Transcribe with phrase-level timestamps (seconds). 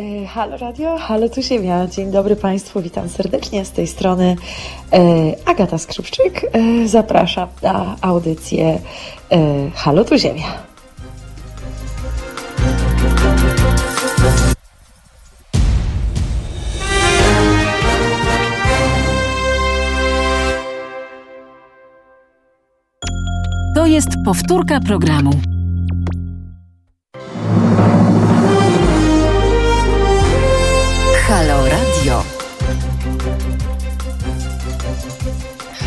[0.00, 1.86] E, halo Radio, halo tu Ziemia.
[1.86, 4.36] Dzień dobry Państwu, witam serdecznie z tej strony
[4.92, 4.98] e,
[5.44, 6.44] Agata Skrzypczyk.
[6.52, 8.78] E, zapraszam na audycję
[9.74, 10.44] Halo tu Ziemia.
[23.74, 25.30] To jest powtórka programu.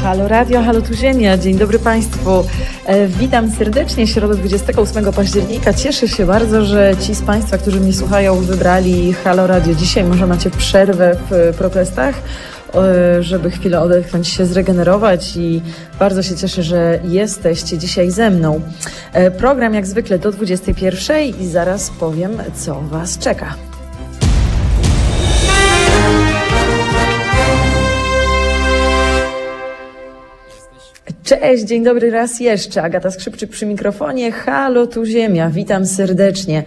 [0.04, 1.38] Halo Radio, halo tu Ziemia.
[1.38, 2.46] Dzień dobry Państwu.
[2.86, 5.74] E, witam serdecznie środę 28 października.
[5.74, 10.04] Cieszę się bardzo, że ci z Państwa, którzy mnie słuchają, wybrali Halo Radio dzisiaj.
[10.04, 12.16] Może macie przerwę w protestach
[12.76, 15.62] e, żeby chwilę odetchnąć się, zregenerować i
[16.00, 18.62] bardzo się cieszę, że jesteście dzisiaj ze mną.
[19.14, 23.73] E, program jak zwykle do 21 i zaraz powiem, co Was czeka.
[31.24, 32.84] Cześć, dzień dobry raz jeszcze.
[32.84, 34.32] Agata Skrzypczyk przy mikrofonie.
[34.32, 35.50] Halo, tu Ziemia.
[35.50, 36.64] Witam serdecznie.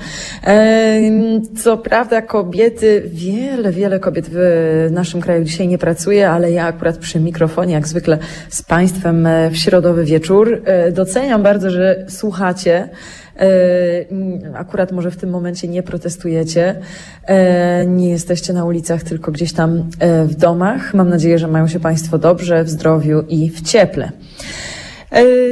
[1.62, 6.98] Co prawda kobiety, wiele, wiele kobiet w naszym kraju dzisiaj nie pracuje, ale ja akurat
[6.98, 8.18] przy mikrofonie, jak zwykle
[8.48, 10.62] z Państwem e, w środowy wieczór.
[10.64, 12.88] E, doceniam bardzo, że słuchacie.
[13.38, 16.80] E, akurat może w tym momencie nie protestujecie,
[17.26, 20.94] e, nie jesteście na ulicach, tylko gdzieś tam e, w domach.
[20.94, 24.12] Mam nadzieję, że mają się Państwo dobrze, w zdrowiu i w cieple.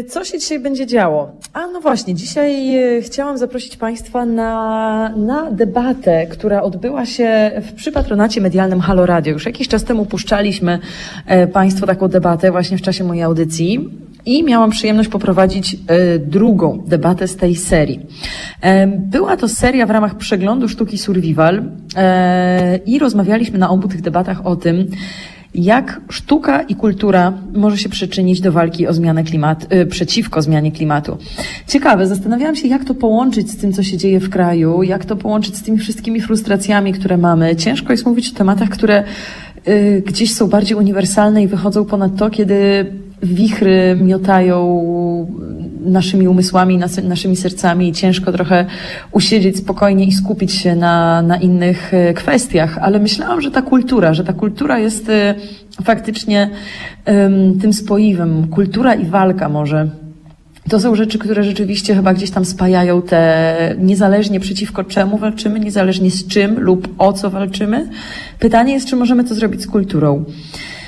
[0.08, 1.32] Co się dzisiaj będzie działo?
[1.52, 7.92] A no właśnie, dzisiaj chciałam zaprosić Państwa na, na debatę, która odbyła się w, przy
[7.92, 9.32] patronacie medialnym Halo Radio.
[9.32, 10.78] Już jakiś czas temu puszczaliśmy
[11.52, 13.90] Państwu taką debatę właśnie w czasie mojej audycji
[14.26, 18.00] i miałam przyjemność poprowadzić e, drugą debatę z tej serii.
[18.60, 21.62] E, była to seria w ramach przeglądu sztuki Survival
[21.96, 24.86] e, i rozmawialiśmy na obu tych debatach o tym,
[25.54, 31.16] jak sztuka i kultura może się przyczynić do walki o zmianę klimatu, przeciwko zmianie klimatu.
[31.66, 35.16] Ciekawe, zastanawiałam się, jak to połączyć z tym, co się dzieje w kraju, jak to
[35.16, 37.56] połączyć z tymi wszystkimi frustracjami, które mamy.
[37.56, 39.04] Ciężko jest mówić o tematach, które
[40.06, 42.86] gdzieś są bardziej uniwersalne i wychodzą ponad to, kiedy
[43.24, 44.86] wichry miotają
[45.80, 48.66] naszymi umysłami, naszymi sercami i ciężko trochę
[49.12, 54.14] usiedzieć spokojnie i skupić się na, na innych e, kwestiach, ale myślałam, że ta kultura,
[54.14, 55.34] że ta kultura jest e,
[55.84, 56.50] faktycznie
[57.60, 58.48] tym spoiwem.
[58.48, 59.88] Kultura i walka może.
[60.68, 66.10] To są rzeczy, które rzeczywiście chyba gdzieś tam spajają te, niezależnie przeciwko czemu walczymy, niezależnie
[66.10, 67.88] z czym lub o co walczymy.
[68.38, 70.24] Pytanie jest, czy możemy to zrobić z kulturą.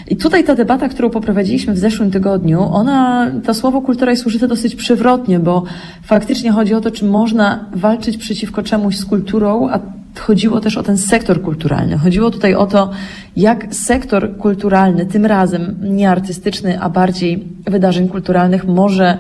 [0.09, 4.49] I tutaj ta debata, którą poprowadziliśmy w zeszłym tygodniu, ona, to słowo kultura jest użyte
[4.49, 5.63] dosyć przewrotnie, bo
[6.03, 9.81] faktycznie chodzi o to, czy można walczyć przeciwko czemuś z kulturą, a
[10.21, 11.99] chodziło też o ten sektor kulturalny.
[11.99, 12.91] Chodziło tutaj o to,
[13.37, 19.19] jak sektor kulturalny, tym razem nie artystyczny, a bardziej wydarzeń kulturalnych może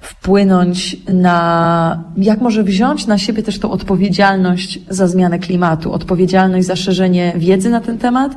[0.00, 6.76] wpłynąć na, jak może wziąć na siebie też tą odpowiedzialność za zmianę klimatu, odpowiedzialność za
[6.76, 8.36] szerzenie wiedzy na ten temat,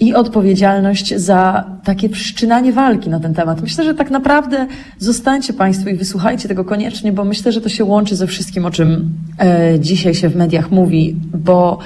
[0.00, 3.62] i odpowiedzialność za takie wszczynanie walki na ten temat.
[3.62, 4.66] Myślę, że tak naprawdę
[4.98, 8.70] zostańcie Państwo i wysłuchajcie tego koniecznie, bo myślę, że to się łączy ze wszystkim, o
[8.70, 11.78] czym e, dzisiaj się w mediach mówi, bo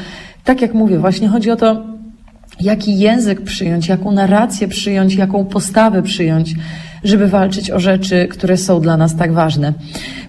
[0.45, 1.83] tak jak mówię, właśnie chodzi o to,
[2.61, 6.55] jaki język przyjąć, jaką narrację przyjąć, jaką postawę przyjąć,
[7.05, 9.73] żeby walczyć o rzeczy, które są dla nas tak ważne.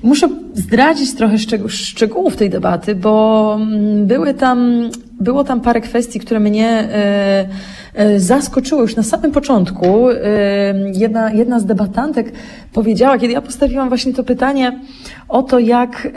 [0.03, 1.37] Muszę zdradzić trochę
[1.67, 7.47] szczegółów tej debaty, bo mm, były tam, było tam parę kwestii, które mnie e,
[7.93, 10.09] e, zaskoczyły już na samym początku.
[10.09, 10.15] E,
[10.93, 12.31] jedna, jedna z debatantek
[12.73, 14.79] powiedziała, kiedy ja postawiłam właśnie to pytanie
[15.29, 16.07] o to, jak,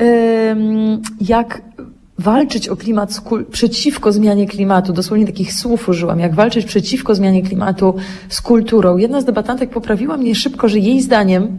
[1.20, 1.62] jak
[2.18, 3.20] walczyć o klimat
[3.50, 4.92] przeciwko zmianie klimatu.
[4.92, 7.94] Dosłownie takich słów użyłam, jak walczyć przeciwko zmianie klimatu
[8.28, 8.96] z kulturą.
[8.96, 11.58] Jedna z debatantek poprawiła mnie szybko, że jej zdaniem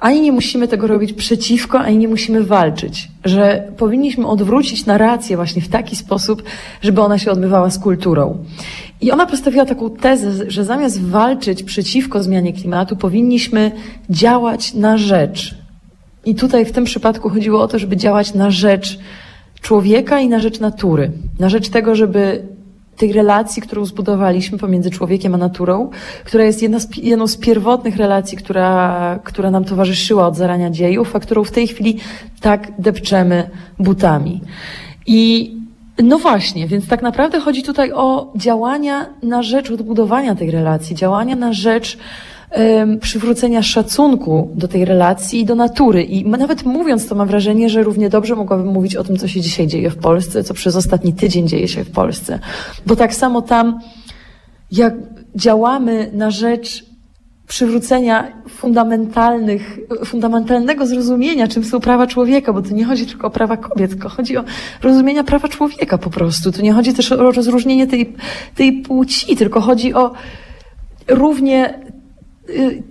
[0.00, 3.08] ani nie musimy tego robić przeciwko, ani nie musimy walczyć.
[3.24, 6.42] Że powinniśmy odwrócić narrację właśnie w taki sposób,
[6.82, 8.44] żeby ona się odbywała z kulturą.
[9.00, 13.72] I ona postawiła taką tezę, że zamiast walczyć przeciwko zmianie klimatu, powinniśmy
[14.10, 15.54] działać na rzecz.
[16.24, 18.98] I tutaj w tym przypadku chodziło o to, żeby działać na rzecz
[19.64, 21.12] człowieka i na rzecz natury.
[21.38, 22.42] Na rzecz tego, żeby
[22.96, 25.90] tej relacji, którą zbudowaliśmy pomiędzy człowiekiem a naturą,
[26.24, 31.16] która jest jedna z, jedną z pierwotnych relacji, która, która nam towarzyszyła od zarania dziejów,
[31.16, 31.98] a którą w tej chwili
[32.40, 34.40] tak depczemy butami.
[35.06, 35.50] I
[36.02, 41.36] no właśnie, więc tak naprawdę chodzi tutaj o działania na rzecz odbudowania tej relacji, działania
[41.36, 41.98] na rzecz
[43.00, 46.02] przywrócenia szacunku do tej relacji i do natury.
[46.02, 49.40] I nawet mówiąc to mam wrażenie, że równie dobrze mogłabym mówić o tym, co się
[49.40, 52.38] dzisiaj dzieje w Polsce, co przez ostatni tydzień dzieje się w Polsce.
[52.86, 53.80] Bo tak samo tam,
[54.72, 54.94] jak
[55.34, 56.84] działamy na rzecz
[57.48, 63.56] przywrócenia fundamentalnych, fundamentalnego zrozumienia, czym są prawa człowieka, bo tu nie chodzi tylko o prawa
[63.56, 64.44] kobiet, tylko chodzi o
[64.82, 66.52] rozumienia prawa człowieka po prostu.
[66.52, 68.14] Tu nie chodzi też o rozróżnienie tej,
[68.54, 70.12] tej płci, tylko chodzi o
[71.08, 71.80] równie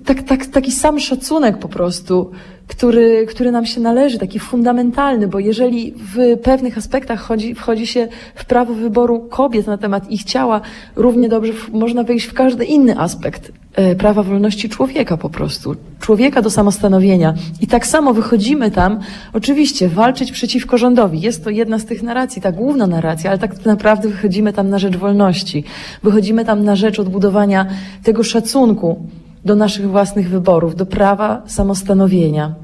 [0.06, 2.32] tak, tak, taki sam szacunek po prostu,
[2.68, 8.08] który, który nam się należy, taki fundamentalny, bo jeżeli w pewnych aspektach chodzi, wchodzi się
[8.36, 10.62] w prawo wyboru kobiet na temat ich ciała,
[10.96, 16.42] równie dobrze można wejść w każdy inny aspekt e, prawa wolności człowieka po prostu, człowieka
[16.42, 17.34] do samostanowienia.
[17.62, 19.00] I tak samo wychodzimy tam,
[19.34, 21.22] oczywiście, walczyć przeciwko rządowi.
[21.22, 24.80] Jest to jedna z tych narracji, ta główna narracja, ale tak naprawdę wychodzimy tam na
[24.80, 25.64] rzecz wolności.
[26.04, 27.66] Wychodzimy tam na rzecz odbudowania
[28.04, 29.08] tego szacunku,
[29.46, 32.56] do naszych własnych wyborów, do prawa samostanowienia,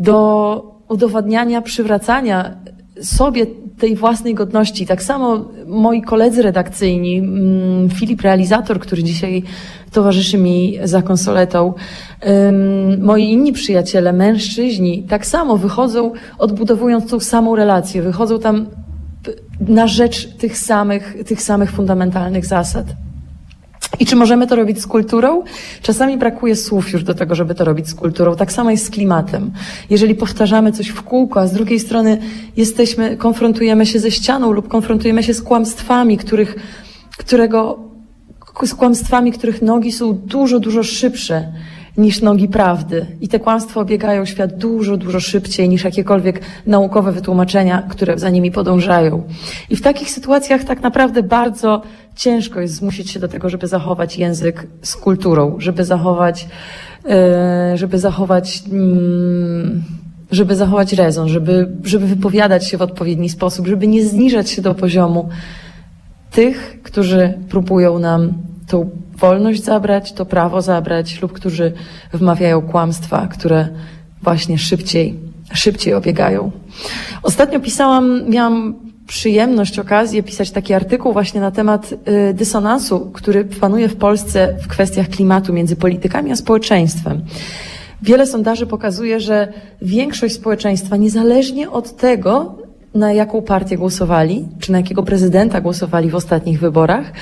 [0.00, 2.56] do udowadniania, przywracania
[3.02, 3.46] sobie
[3.78, 4.86] tej własnej godności.
[4.86, 9.42] Tak samo moi koledzy redakcyjni, mm, Filip realizator, który dzisiaj
[9.92, 11.74] towarzyszy mi za konsoletą,
[12.98, 18.66] moi inni przyjaciele, mężczyźni, tak samo wychodzą odbudowując tą samą relację, wychodzą tam
[19.60, 22.86] na rzecz tych samych, tych samych fundamentalnych zasad.
[24.00, 25.44] I czy możemy to robić z kulturą?
[25.82, 28.36] Czasami brakuje słów już do tego, żeby to robić z kulturą.
[28.36, 29.50] Tak samo jest z klimatem.
[29.90, 32.18] Jeżeli powtarzamy coś w kółko, a z drugiej strony
[32.56, 36.56] jesteśmy, konfrontujemy się ze ścianą lub konfrontujemy się z kłamstwami, których,
[37.18, 37.78] którego,
[38.64, 41.52] z kłamstwami, których nogi są dużo, dużo szybsze
[41.96, 43.06] niż nogi prawdy.
[43.20, 48.50] I te kłamstwa obiegają świat dużo, dużo szybciej niż jakiekolwiek naukowe wytłumaczenia, które za nimi
[48.50, 49.22] podążają.
[49.70, 51.82] I w takich sytuacjach tak naprawdę bardzo
[52.16, 56.48] ciężko jest zmusić się do tego, żeby zachować język z kulturą, żeby zachować,
[57.08, 59.82] e, żeby zachować, mm,
[60.30, 64.74] żeby zachować rezon, żeby, żeby wypowiadać się w odpowiedni sposób, żeby nie zniżać się do
[64.74, 65.28] poziomu
[66.30, 68.32] tych, którzy próbują nam
[68.66, 71.72] tą wolność zabrać, to prawo zabrać, lub którzy
[72.12, 73.68] wmawiają kłamstwa, które
[74.22, 75.14] właśnie szybciej,
[75.54, 76.50] szybciej obiegają.
[77.22, 78.74] Ostatnio pisałam, miałam
[79.06, 84.68] przyjemność, okazję pisać taki artykuł właśnie na temat y, dysonansu, który panuje w Polsce w
[84.68, 87.22] kwestiach klimatu między politykami a społeczeństwem.
[88.02, 92.61] Wiele sondaży pokazuje, że większość społeczeństwa, niezależnie od tego,
[92.94, 97.12] na jaką partię głosowali, czy na jakiego prezydenta głosowali w ostatnich wyborach,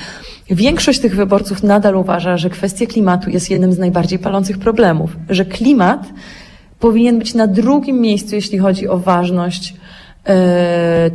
[0.49, 5.45] większość tych wyborców nadal uważa, że kwestia klimatu jest jednym z najbardziej palących problemów, że
[5.45, 6.07] klimat
[6.79, 9.75] powinien być na drugim miejscu, jeśli chodzi o ważność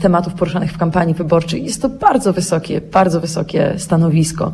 [0.00, 1.64] tematów poruszanych w kampanii wyborczej.
[1.64, 4.53] Jest to bardzo wysokie, bardzo wysokie stanowisko.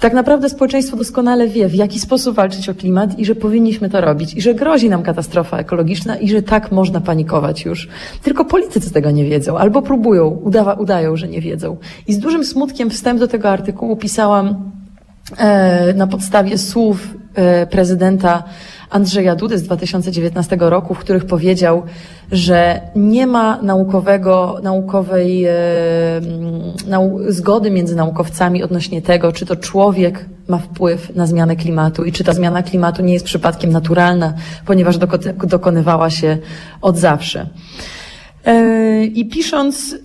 [0.00, 4.00] Tak naprawdę społeczeństwo doskonale wie, w jaki sposób walczyć o klimat i że powinniśmy to
[4.00, 7.88] robić, i że grozi nam katastrofa ekologiczna i że tak można panikować już.
[8.22, 11.76] Tylko politycy tego nie wiedzą, albo próbują, udawa, udają, że nie wiedzą.
[12.06, 14.70] I z dużym smutkiem wstęp do tego artykułu pisałam
[15.36, 18.42] e, na podstawie słów e, prezydenta
[18.94, 21.82] Andrzeja Dudy z 2019 roku, w których powiedział,
[22.32, 25.54] że nie ma naukowego, naukowej e,
[26.86, 32.12] nau, zgody między naukowcami odnośnie tego, czy to człowiek ma wpływ na zmianę klimatu i
[32.12, 34.34] czy ta zmiana klimatu nie jest przypadkiem naturalna,
[34.66, 36.38] ponieważ doko, dokonywała się
[36.82, 37.46] od zawsze.
[39.14, 39.96] I pisząc,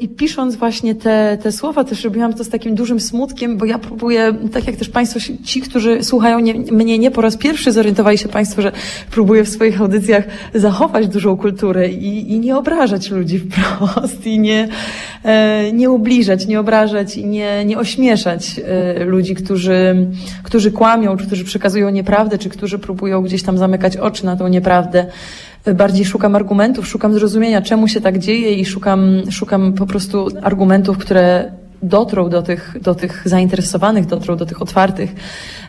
[0.00, 3.78] i pisząc właśnie te, te słowa, też robiłam to z takim dużym smutkiem, bo ja
[3.78, 8.18] próbuję, tak jak też Państwo, ci, którzy słuchają nie, mnie nie po raz pierwszy, zorientowali
[8.18, 8.72] się Państwo, że
[9.10, 10.24] próbuję w swoich audycjach
[10.54, 14.68] zachować dużą kulturę i, i nie obrażać ludzi wprost i nie,
[15.72, 18.60] nie ubliżać, nie obrażać i nie, nie ośmieszać
[19.06, 20.06] ludzi, którzy,
[20.42, 24.48] którzy kłamią, czy którzy przekazują nieprawdę, czy którzy próbują gdzieś tam zamykać oczy na tą
[24.48, 25.06] nieprawdę
[25.74, 30.98] bardziej szukam argumentów, szukam zrozumienia, czemu się tak dzieje i szukam, szukam po prostu argumentów,
[30.98, 31.52] które
[31.82, 35.14] dotrą do tych, do tych zainteresowanych, dotrą do tych otwartych,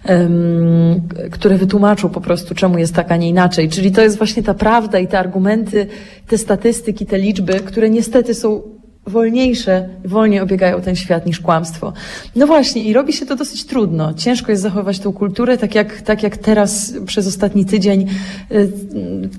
[0.10, 3.70] um, które wytłumaczą po prostu, czemu jest tak, a nie inaczej.
[3.70, 5.88] Czyli to jest właśnie ta prawda i te argumenty,
[6.28, 8.75] te statystyki, te liczby, które niestety są
[9.08, 11.94] wolniejsze, wolniej obiegają ten świat niż kłamstwo.
[12.36, 14.14] No właśnie, i robi się to dosyć trudno.
[14.14, 18.08] Ciężko jest zachować tą kulturę, tak jak, tak jak teraz przez ostatni tydzień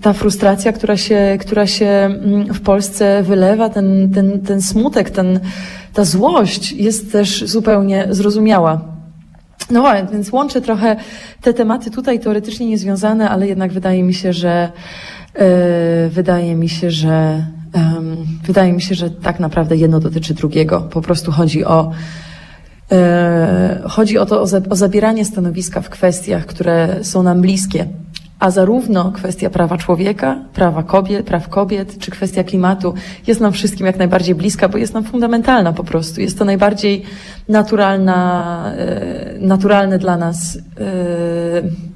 [0.02, 2.11] ta frustracja, która się, która się
[2.49, 5.40] w Polsce wylewa, ten, ten, ten smutek, ten,
[5.92, 8.80] ta złość jest też zupełnie zrozumiała.
[9.70, 10.96] No właśnie, więc łączę trochę
[11.40, 14.68] te tematy tutaj teoretycznie niezwiązane, ale jednak wydaje mi się, że
[15.35, 15.42] yy,
[16.11, 17.46] wydaje mi się, że
[18.45, 20.80] wydaje mi się, że tak naprawdę jedno dotyczy drugiego.
[20.80, 21.92] Po prostu chodzi o
[22.92, 27.87] E, chodzi o to, o, za, o zabieranie stanowiska w kwestiach, które są nam bliskie,
[28.38, 32.95] a zarówno kwestia prawa człowieka, prawa kobiet, praw kobiet, czy kwestia klimatu
[33.26, 36.21] jest nam wszystkim jak najbardziej bliska, bo jest nam fundamentalna po prostu.
[36.21, 37.02] Jest to najbardziej
[37.49, 41.87] naturalna, e, naturalne dla nas e,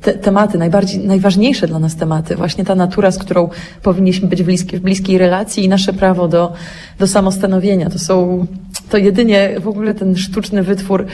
[0.00, 3.48] te, tematy, najbardziej, najważniejsze dla nas tematy, właśnie ta natura, z którą
[3.82, 6.52] powinniśmy być w, bliskiej, w bliskiej relacji i nasze prawo do,
[6.98, 7.90] do samostanowienia.
[7.90, 8.46] To są,
[8.90, 11.06] to jedynie w ogóle ten sztuczny wytwór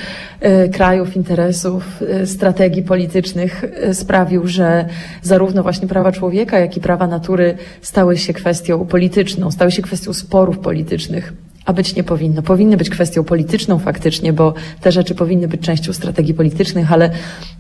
[0.43, 4.89] y, krajów, interesów, y, strategii politycznych y, sprawił, że
[5.23, 10.13] zarówno właśnie prawa człowieka, jak i prawa natury stały się kwestią polityczną, stały się kwestią
[10.13, 11.33] sporów politycznych
[11.69, 12.43] a być nie powinno.
[12.43, 17.11] Powinny być kwestią polityczną faktycznie, bo te rzeczy powinny być częścią strategii politycznych, ale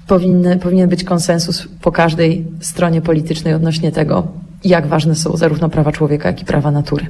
[0.06, 4.26] powinny, powinien być konsensus po każdej stronie politycznej odnośnie tego,
[4.64, 7.06] jak ważne są zarówno prawa człowieka, jak i prawa natury.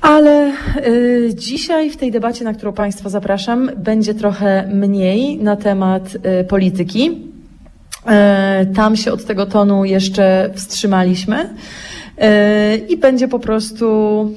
[0.00, 0.52] Ale
[0.86, 6.44] y, dzisiaj w tej debacie, na którą Państwa zapraszam, będzie trochę mniej na temat y,
[6.44, 7.10] polityki.
[7.10, 14.28] Y, tam się od tego tonu jeszcze wstrzymaliśmy y, i będzie po prostu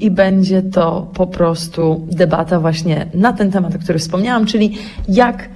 [0.00, 5.48] I będzie to po prostu debata właśnie na ten temat, o którym wspomniałam, czyli jak,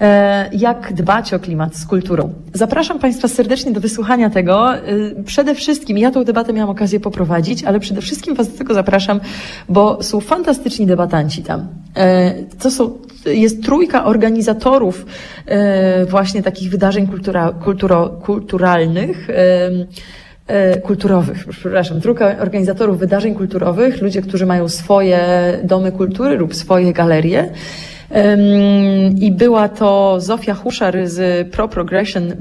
[0.00, 2.32] e, jak dbać o klimat z kulturą.
[2.54, 4.76] Zapraszam Państwa serdecznie do wysłuchania tego.
[4.76, 4.80] E,
[5.24, 9.20] przede wszystkim, ja tą debatę miałam okazję poprowadzić, ale przede wszystkim Was do tego zapraszam,
[9.68, 11.68] bo są fantastyczni debatanci tam.
[11.96, 15.06] E, to są, jest trójka organizatorów
[16.08, 19.28] właśnie takich wydarzeń kultura, kulturo, kulturalnych
[20.82, 25.18] kulturowych, przepraszam, trójka organizatorów wydarzeń kulturowych, ludzie, którzy mają swoje
[25.64, 27.50] domy kultury lub swoje galerie.
[29.16, 32.32] I była to Zofia Huszar z Pro Progression,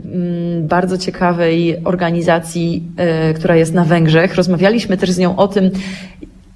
[0.62, 4.36] bardzo ciekawej organizacji, e, która jest na Węgrzech.
[4.36, 5.72] Rozmawialiśmy też z nią o tym,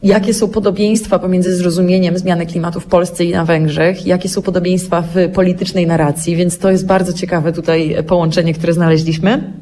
[0.04, 5.02] jakie są podobieństwa pomiędzy zrozumieniem zmiany klimatu w Polsce i na Węgrzech, jakie są podobieństwa
[5.02, 9.54] w politycznej narracji, więc to jest bardzo ciekawe tutaj połączenie, które znaleźliśmy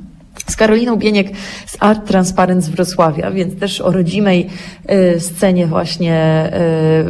[0.48, 1.28] z Karoliną Bieniek
[1.66, 4.50] z Art Transparent z Wrocławia, więc też o rodzimej
[5.16, 6.46] y, scenie właśnie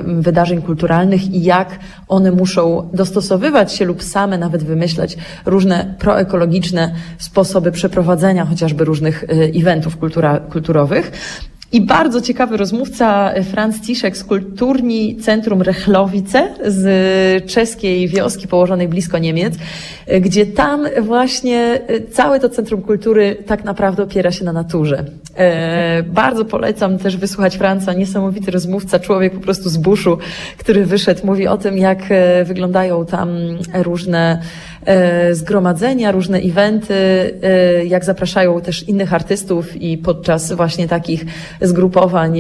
[0.09, 6.93] y, wydarzeń kulturalnych i jak one muszą dostosowywać się lub same nawet wymyślać różne proekologiczne
[7.17, 11.11] sposoby przeprowadzenia chociażby różnych y, eventów kultura, kulturowych.
[11.73, 18.87] I bardzo ciekawy rozmówca e, Franz Ciszek z Kulturni Centrum Rechlowice z czeskiej wioski położonej
[18.87, 19.53] blisko Niemiec,
[20.07, 25.05] e, gdzie tam właśnie e, całe to Centrum Kultury tak naprawdę opiera się na naturze.
[25.37, 30.17] E, bardzo polecam też wysłuchać Franca, niesamowity rozmówca, człowiek po prostu z buszu,
[30.57, 31.99] który wyszedł, mówi o tym, jak
[32.45, 33.29] wyglądają tam
[33.73, 34.39] różne
[34.85, 36.93] E, zgromadzenia, różne eventy,
[37.43, 41.25] e, jak zapraszają też innych artystów i podczas właśnie takich
[41.61, 42.39] zgrupowań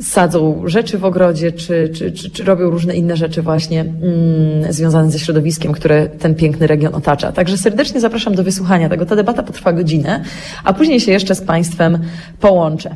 [0.00, 5.10] sadzą rzeczy w ogrodzie, czy, czy, czy, czy robią różne inne rzeczy właśnie mm, związane
[5.10, 7.32] ze środowiskiem, które ten piękny region otacza.
[7.32, 9.06] Także serdecznie zapraszam do wysłuchania tego.
[9.06, 10.22] Ta debata potrwa godzinę,
[10.64, 11.98] a później się jeszcze z Państwem
[12.40, 12.94] połączę.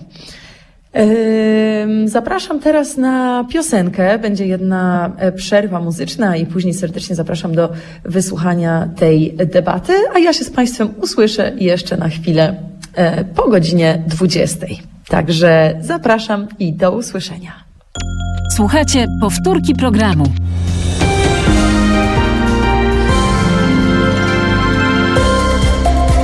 [2.05, 4.19] Zapraszam teraz na piosenkę.
[4.19, 7.73] Będzie jedna e, przerwa muzyczna i później serdecznie zapraszam do
[8.05, 12.57] wysłuchania tej debaty, a ja się z Państwem usłyszę jeszcze na chwilę
[12.95, 14.67] e, po godzinie 20.
[15.09, 17.53] Także zapraszam i do usłyszenia.
[18.57, 20.25] Słuchajcie powtórki programu.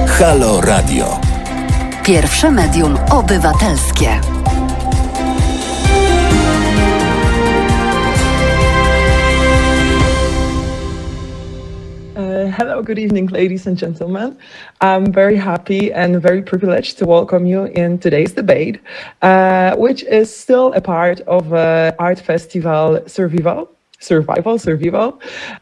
[0.06, 1.17] Halo Radio.
[2.08, 4.20] Pierwsze medium obywatelskie.
[12.56, 14.36] hello, good evening, ladies and gentlemen.
[14.80, 18.80] I'm very happy and very privileged to welcome you in today's debate,
[19.20, 23.68] uh, which is still a part of uh, Art Festival Survival
[23.98, 25.20] survival, survival.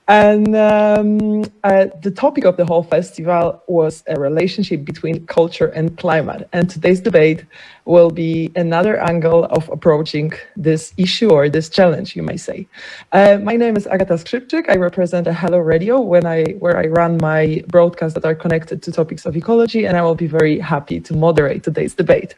[0.08, 5.96] And um, uh, the topic of the whole festival was a relationship between culture and
[5.96, 6.48] climate.
[6.52, 7.44] And today's debate
[7.86, 12.66] will be another angle of approaching this issue or this challenge, you may say.
[13.12, 14.68] Uh, my name is Agata Skrzypczyk.
[14.68, 18.82] I represent a Hello Radio when I, where I run my broadcasts that are connected
[18.82, 22.34] to topics of ecology, and I will be very happy to moderate today's debate.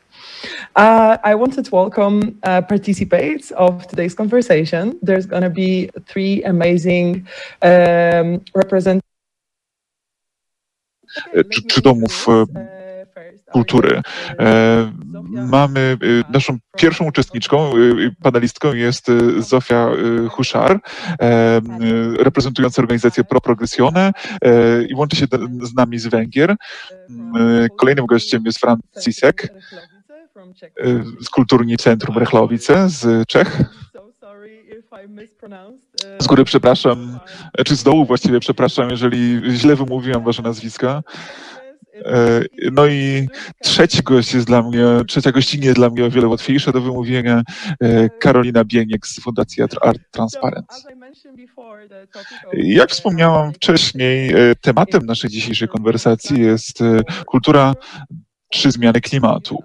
[0.77, 4.99] Uh, I wanted to welcome uh, participants of today's conversation.
[5.03, 7.27] There's going to be three amazing
[7.63, 9.05] um, representatives.
[13.53, 14.03] Kultury.
[14.39, 14.93] E,
[15.33, 15.97] mamy
[16.33, 17.73] naszą pierwszą uczestniczką,
[18.23, 19.07] panelistką jest
[19.39, 19.89] Zofia
[20.31, 20.81] Huszar,
[21.21, 21.61] e,
[22.19, 24.13] reprezentująca organizację Pro Progressione
[24.43, 25.27] e, i łączy się
[25.63, 26.57] z nami z Węgier.
[27.79, 29.49] Kolejnym gościem jest Francisek
[31.21, 33.63] z Kulturni Centrum Rechlowice z Czech.
[36.19, 37.19] Z góry przepraszam,
[37.67, 41.03] czy z dołu właściwie przepraszam, jeżeli źle wymówiłam wasze nazwiska.
[42.73, 43.29] No i
[43.63, 47.43] trzeci gość jest dla mnie, trzecia gościnie jest dla mnie o wiele łatwiejsza do wymówienia.
[48.21, 50.83] Karolina Bieniek z Fundacji Art Transparency.
[52.53, 56.79] Jak wspomniałam wcześniej, tematem naszej dzisiejszej konwersacji jest
[57.27, 57.75] kultura
[58.53, 59.59] czy zmiany klimatu.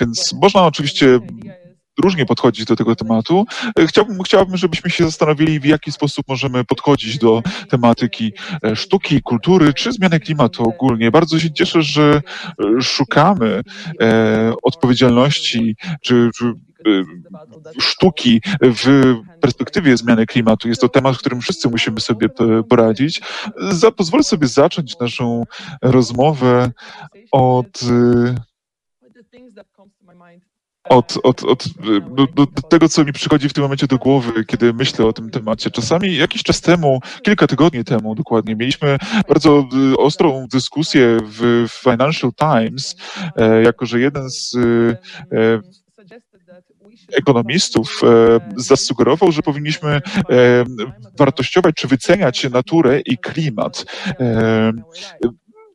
[0.00, 1.18] Więc można oczywiście
[2.02, 3.44] różnie podchodzić do tego tematu.
[3.86, 8.32] Chciałbym, chciałbym, żebyśmy się zastanowili, w jaki sposób możemy podchodzić do tematyki
[8.74, 11.10] sztuki, kultury czy zmiany klimatu ogólnie.
[11.10, 12.22] Bardzo się cieszę, że
[12.80, 13.62] szukamy
[14.00, 16.52] e, odpowiedzialności czy, czy
[17.80, 20.68] sztuki w perspektywie zmiany klimatu.
[20.68, 22.28] Jest to temat, z którym wszyscy musimy sobie
[22.68, 23.20] poradzić.
[23.70, 25.44] Za, pozwolę sobie zacząć naszą
[25.82, 26.70] rozmowę
[27.32, 27.80] od
[30.88, 31.64] od, od, od
[32.14, 35.30] do, do, tego, co mi przychodzi w tym momencie do głowy, kiedy myślę o tym
[35.30, 35.70] temacie.
[35.70, 38.98] Czasami jakiś czas temu, kilka tygodni temu dokładnie, mieliśmy
[39.28, 42.96] bardzo ostrą dyskusję w Financial Times,
[43.36, 44.54] e, jako że jeden z
[45.32, 45.60] e,
[47.12, 50.00] ekonomistów e, zasugerował, że powinniśmy
[51.18, 53.84] wartościować czy wyceniać naturę i klimat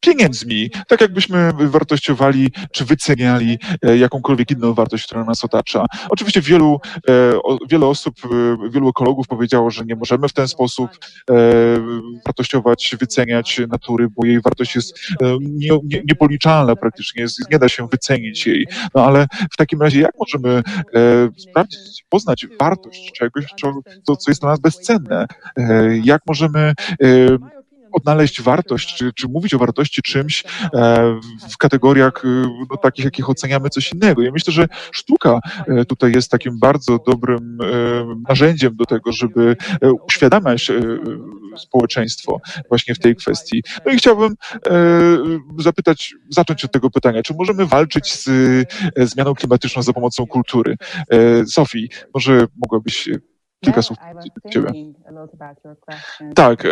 [0.01, 5.85] pieniędzmi, tak jakbyśmy wartościowali czy wyceniali e, jakąkolwiek inną wartość, która nas otacza.
[6.09, 7.33] Oczywiście wielu, e,
[7.69, 10.89] wiele osób, e, wielu ekologów powiedziało, że nie możemy w ten sposób
[12.25, 14.99] wartościować, wyceniać natury, bo jej wartość jest
[15.41, 18.67] nie, nie, niepoliczalna praktycznie, jest, nie da się wycenić jej.
[18.95, 20.63] No ale w takim razie jak możemy
[21.37, 23.45] sprawdzić, poznać wartość czegoś,
[24.03, 25.25] co, co jest dla nas bezcenne?
[26.03, 26.73] Jak możemy
[27.91, 31.19] odnaleźć wartość, czy, czy mówić o wartości czymś e,
[31.51, 32.27] w kategoriach e,
[32.69, 34.21] no, takich, jakich oceniamy coś innego.
[34.21, 37.57] Ja myślę, że sztuka e, tutaj jest takim bardzo dobrym
[38.29, 39.55] narzędziem do tego, żeby
[40.07, 40.71] uświadamiać
[41.57, 42.39] społeczeństwo
[42.69, 43.63] właśnie w tej kwestii.
[43.85, 44.35] No i chciałbym
[45.59, 48.29] zapytać, zacząć od tego pytania, czy możemy walczyć z
[48.97, 50.75] zmianą klimatyczną za pomocą kultury?
[51.47, 53.09] Sofii, może mogłabyś
[53.63, 53.97] kilka słów
[54.51, 54.71] ciebie.
[56.35, 56.69] Tak, e,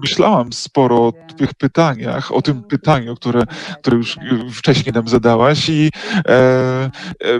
[0.00, 3.42] myślałam sporo o tych pytaniach, o tym pytaniu, które,
[3.80, 4.18] które już
[4.52, 6.90] wcześniej nam zadałaś i e, e,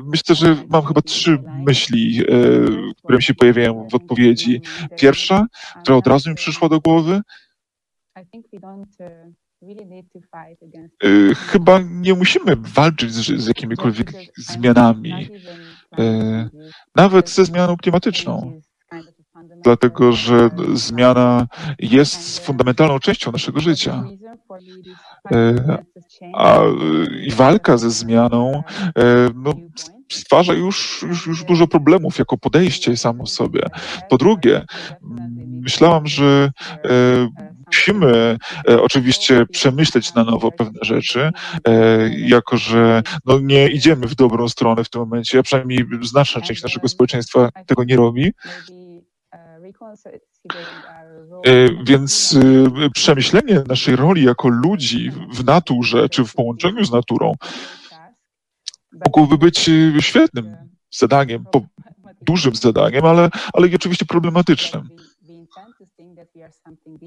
[0.05, 2.25] myślę, że mam chyba trzy myśli, e,
[2.99, 4.61] które mi się pojawiają w odpowiedzi.
[4.97, 5.47] Pierwsza,
[5.83, 7.21] która od razu mi przyszła do głowy,
[11.05, 15.29] e, Chyba nie musimy walczyć z, z jakimikolwiek zmianami.
[15.99, 16.49] E,
[16.97, 18.61] nawet ze zmianą klimatyczną.
[19.65, 21.47] Dlatego, że zmiana
[21.79, 24.05] jest fundamentalną częścią naszego życia.
[25.33, 25.55] E,
[26.35, 26.59] a
[27.37, 28.63] walka ze zmianą
[28.99, 29.03] e,
[29.35, 29.53] no,
[30.13, 33.63] stwarza już, już, już dużo problemów jako podejście samo sobie.
[34.09, 34.65] Po drugie,
[35.63, 36.51] myślałam, że
[37.69, 41.31] musimy e, oczywiście przemyśleć na nowo pewne rzeczy,
[41.67, 46.41] e, jako że no, nie idziemy w dobrą stronę w tym momencie, a przynajmniej znaczna
[46.41, 48.33] część naszego społeczeństwa tego nie robi.
[51.47, 52.39] E, więc
[52.95, 57.35] przemyślenie naszej roli jako ludzi w naturze, czy w połączeniu z naturą,
[58.93, 60.57] mogłoby być świetnym
[60.91, 61.45] zadaniem,
[62.23, 64.89] dużym zadaniem, ale, ale oczywiście problematycznym.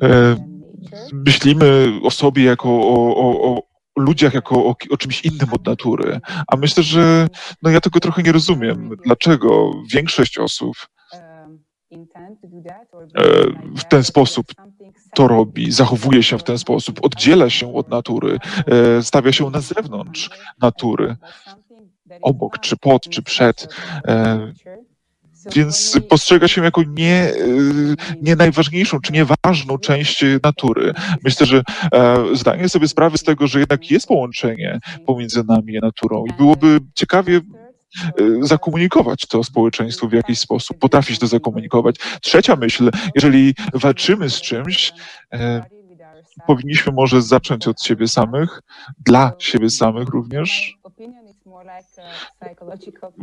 [0.03, 0.35] E,
[1.13, 3.63] myślimy o sobie jako o, o, o
[3.95, 6.19] ludziach jako o, o, czymś innym od natury.
[6.47, 7.27] A myślę, że
[7.61, 8.89] no ja tego trochę nie rozumiem.
[9.05, 10.75] Dlaczego większość osób
[11.17, 11.47] e,
[13.77, 14.47] w ten sposób
[15.15, 19.61] to robi, zachowuje się w ten sposób, oddziela się od natury, e, stawia się na
[19.61, 20.29] zewnątrz
[20.61, 21.15] natury,
[22.21, 23.75] obok, czy pod, czy przed.
[25.55, 30.93] Więc postrzega się jako nie, y, nie najważniejszą czy nieważną część natury.
[31.23, 35.81] Myślę, że e, zdaję sobie sprawę z tego, że jednak jest połączenie pomiędzy nami a
[35.81, 37.41] naturą i byłoby ciekawie
[38.19, 41.95] y, zakomunikować to społeczeństwu w jakiś sposób, potrafić to zakomunikować.
[42.21, 44.93] Trzecia myśl, jeżeli walczymy z czymś,
[45.33, 45.63] e,
[46.47, 48.61] powinniśmy może zacząć od siebie samych,
[49.05, 50.77] dla siebie samych również,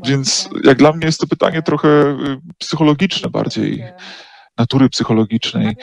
[0.05, 2.17] więc jak dla mnie jest to pytanie trochę y,
[2.59, 3.85] psychologiczne bardziej,
[4.59, 5.77] natury psychologicznej.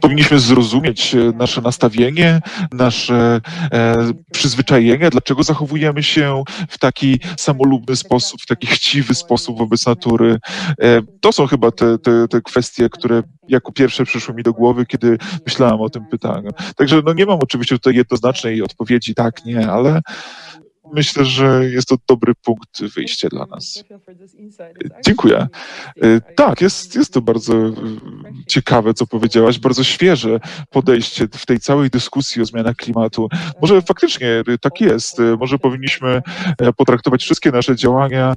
[0.00, 2.40] Powinniśmy zrozumieć e, nasze nastawienie,
[2.72, 3.40] nasze
[3.72, 3.96] e,
[4.32, 10.38] przyzwyczajenie, dlaczego zachowujemy się w taki samolubny sposób, w taki chciwy sposób wobec natury.
[10.82, 14.86] E, to są chyba te, te, te kwestie, które jako pierwsze przyszły mi do głowy,
[14.86, 16.50] kiedy myślałem o tym pytaniu.
[16.76, 20.00] Także no nie mam oczywiście tutaj jednoznacznej odpowiedzi, tak, nie, ale
[20.94, 23.84] myślę, że jest to dobry punkt wyjścia dla nas.
[25.06, 25.46] Dziękuję.
[26.02, 27.72] E, tak, jest, jest to bardzo e,
[28.46, 33.28] ciekawe, co powiedziałaś, bardzo świeże podejście w tej całej dyskusji o zmianach klimatu.
[33.62, 35.18] Może faktycznie tak jest.
[35.38, 36.22] Może powinniśmy
[36.76, 38.34] potraktować wszystkie nasze działania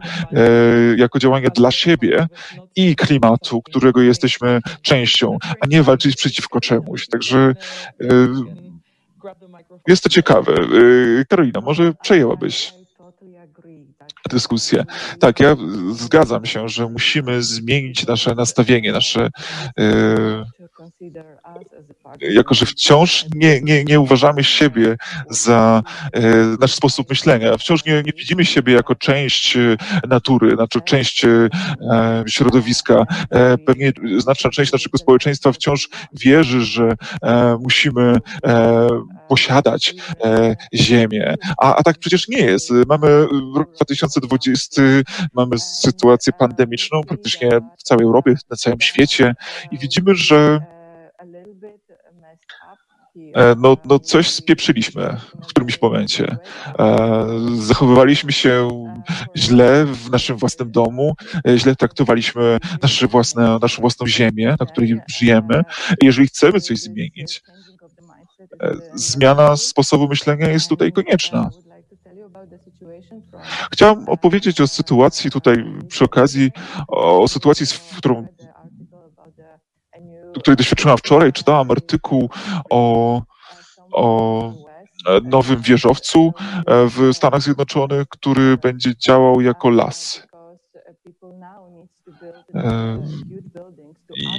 [0.98, 2.28] jako działania dla siebie
[2.76, 7.08] i klimatu, którego jesteśmy częścią, a nie walczyć przeciwko czemuś.
[7.08, 7.54] Także
[9.88, 10.54] jest to ciekawe.
[10.74, 12.74] Y, Karolina, może przejęłabyś
[14.30, 14.86] dyskusję.
[15.20, 15.56] Tak, ja
[15.92, 19.30] zgadzam się, że musimy zmienić nasze nastawienie, nasze.
[22.34, 24.96] Jako, że wciąż nie, nie, nie uważamy siebie
[25.30, 26.22] za yy,
[26.60, 29.58] nasz sposób myślenia, wciąż nie, nie widzimy siebie jako część
[30.10, 31.50] natury, znaczy część yy,
[32.28, 33.06] środowiska.
[33.66, 36.94] Pewnie znaczna część naszego społeczeństwa wciąż wierzy, że
[37.60, 38.18] musimy
[39.30, 39.96] posiadać
[40.74, 42.72] ziemię, a, a tak przecież nie jest.
[42.88, 44.82] Mamy rok 2020,
[45.34, 49.36] mamy sytuację pandemiczną praktycznie w całej Europie, na całym świecie
[49.72, 50.71] i widzimy, że e,
[53.58, 56.38] no, no coś spieprzyliśmy w którymś momencie.
[56.80, 58.70] E, zachowywaliśmy się
[59.38, 61.14] źle w naszym własnym domu,
[61.48, 65.64] e, źle traktowaliśmy nasze własne, naszą własną ziemię, na której żyjemy.
[66.02, 67.42] Jeżeli chcemy coś zmienić,
[68.96, 71.50] zmiana sposobu myślenia jest tutaj konieczna.
[73.74, 76.52] Chciałam opowiedzieć o sytuacji tutaj przy okazji,
[76.88, 78.28] o sytuacji, w którą,
[80.40, 81.34] której doświadczyłam wczoraj.
[81.34, 82.30] Czytałam artykuł
[82.70, 83.22] o,
[83.94, 84.54] o
[85.24, 86.34] nowym wieżowcu
[86.68, 90.28] w Stanach Zjednoczonych, który będzie działał jako las.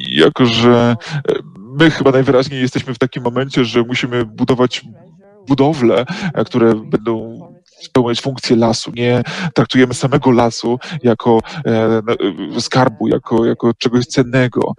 [0.09, 0.97] Jako, że
[1.57, 4.85] my chyba najwyraźniej jesteśmy w takim momencie, że musimy budować
[5.49, 6.05] budowle,
[6.47, 7.39] które będą
[7.83, 8.93] spełniać funkcję lasu.
[8.95, 9.23] Nie
[9.55, 14.73] traktujemy samego lasu jako e, skarbu, jako, jako czegoś cennego.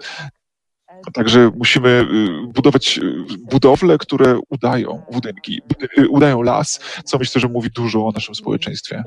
[1.12, 5.62] Także musimy y, budować y, budowle, które udają budynki,
[5.98, 9.04] y, udają las, co myślę, że mówi dużo o naszym społeczeństwie.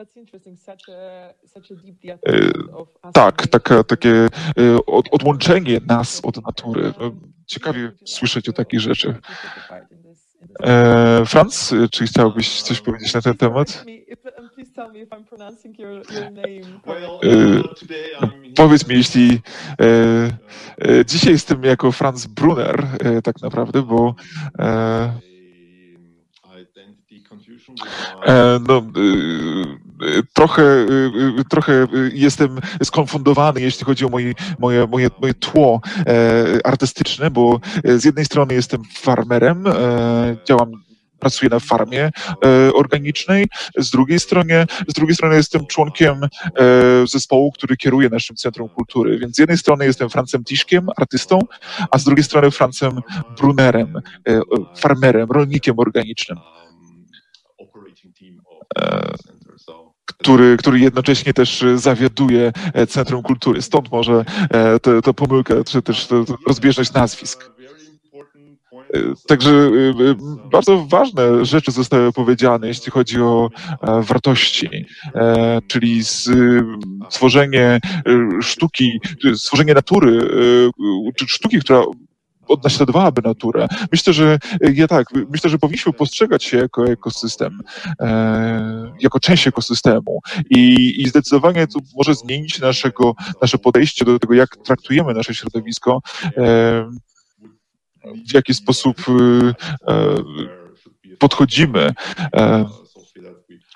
[3.12, 4.28] Tak, taka, takie
[5.10, 6.92] odłączenie nas od natury.
[7.00, 7.12] No,
[7.46, 9.16] ciekawie słyszeć o takich rzeczach.
[10.62, 13.84] E, Franz, czy chciałbyś coś powiedzieć na ten temat?
[17.22, 17.62] E,
[18.56, 19.40] powiedz mi, jeśli
[19.80, 19.84] e,
[20.78, 24.14] e, dzisiaj jestem jako Franz Brunner, e, tak naprawdę, bo
[24.58, 25.12] e,
[28.68, 28.82] no,
[30.32, 30.86] trochę,
[31.50, 35.80] trochę jestem skonfundowany, jeśli chodzi o moje, moje, moje, moje tło
[36.64, 39.64] artystyczne, bo z jednej strony jestem farmerem,
[40.48, 40.86] działam
[41.18, 42.10] pracuję na farmie
[42.44, 43.46] e, organicznej,
[43.78, 46.28] z drugiej strony, z drugiej strony jestem członkiem e,
[47.06, 49.18] zespołu, który kieruje naszym Centrum Kultury.
[49.18, 51.38] Więc z jednej strony jestem Francem Tiszkiem, artystą,
[51.90, 53.00] a z drugiej strony Francem
[53.38, 53.96] Brunerem,
[54.28, 54.40] e,
[54.76, 56.38] farmerem, rolnikiem organicznym.
[60.10, 63.62] E, który, który jednocześnie też zawiaduje e, Centrum Kultury.
[63.62, 67.50] Stąd może e, to, pomyłka, czy też to rozbieżność nazwisk.
[69.26, 69.70] Także
[70.52, 73.50] bardzo ważne rzeczy zostały powiedziane, jeśli chodzi o
[73.82, 74.86] wartości,
[75.68, 76.04] czyli
[77.10, 77.80] stworzenie
[78.42, 79.00] sztuki,
[79.34, 80.20] stworzenie natury,
[81.16, 81.82] czy sztuki, która
[82.48, 83.68] odnaśladowałaby naturę.
[83.92, 84.38] Myślę, że
[84.74, 87.60] ja tak, myślę, że powinniśmy postrzegać się jako ekosystem,
[88.00, 94.34] e, jako część ekosystemu i, i zdecydowanie to może zmienić naszego, nasze podejście do tego,
[94.34, 96.32] jak traktujemy nasze środowisko, e,
[98.28, 100.16] w jaki sposób e, e
[101.18, 101.94] podchodzimy.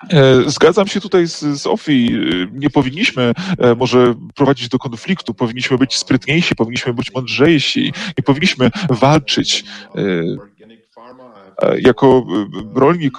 [0.09, 2.19] E, E, zgadzam się tutaj z, z Ofi.
[2.53, 8.69] Nie powinniśmy e, może prowadzić do konfliktu, powinniśmy być sprytniejsi, powinniśmy być mądrzejsi, nie powinniśmy
[8.89, 9.63] walczyć.
[9.95, 10.01] E,
[11.79, 12.25] jako
[12.75, 13.17] rolnik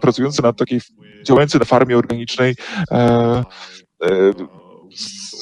[0.00, 0.80] pracujący na takiej,
[1.24, 2.54] działający na farmie organicznej,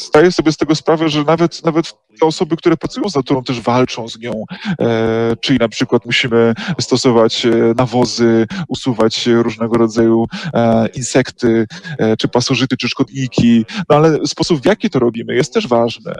[0.06, 3.60] zdaję sobie z tego sprawę, że nawet, nawet te osoby, które pracują z naturą, też
[3.60, 4.44] walczą z nią.
[4.80, 11.66] E, czyli na przykład musimy stosować e, nawozy, usuwać różnego rodzaju e, insekty,
[11.98, 13.64] e, czy pasożyty, czy szkodniki.
[13.88, 16.12] No ale sposób, w jaki to robimy, jest też ważny.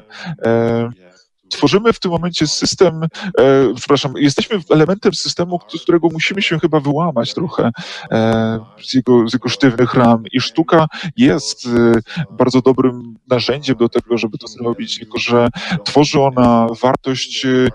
[0.44, 0.90] E,
[1.50, 3.08] tworzymy w tym momencie system, e,
[3.76, 7.70] przepraszam, jesteśmy elementem systemu, z którego musimy się chyba wyłamać trochę
[8.10, 10.22] e, z, jego, z jego sztywnych ram.
[10.32, 10.86] I sztuka
[11.16, 11.70] jest e,
[12.30, 15.48] bardzo dobrym narzędziem do tego, żeby to zrobić, tylko że
[15.84, 17.68] tworzy ona wartość e,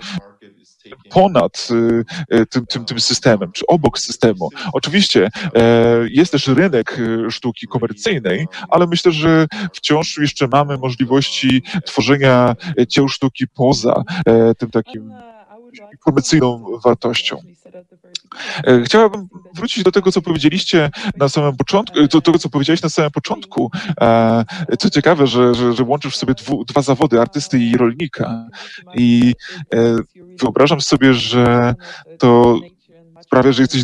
[1.09, 4.49] ponad e, e, tym, tym, tym systemem, czy obok systemu.
[4.73, 5.61] Oczywiście e,
[6.09, 6.97] jest też rynek
[7.29, 12.55] sztuki komercyjnej, ale myślę, że wciąż jeszcze mamy możliwości tworzenia
[12.87, 14.03] dzieł sztuki poza
[14.57, 15.13] tym takim
[15.99, 17.37] komercyjną wartością.
[18.85, 23.11] Chciałabym wrócić do tego, co powiedzieliście na samym początku, do tego, co powiedziałeś na samym
[23.11, 23.71] początku.
[24.79, 28.45] Co ciekawe, że, że, że łączysz sobie dwu, dwa zawody, artysty i rolnika.
[28.95, 29.33] I
[30.41, 31.75] wyobrażam sobie, że
[32.17, 32.59] to
[33.21, 33.83] sprawia, że jesteś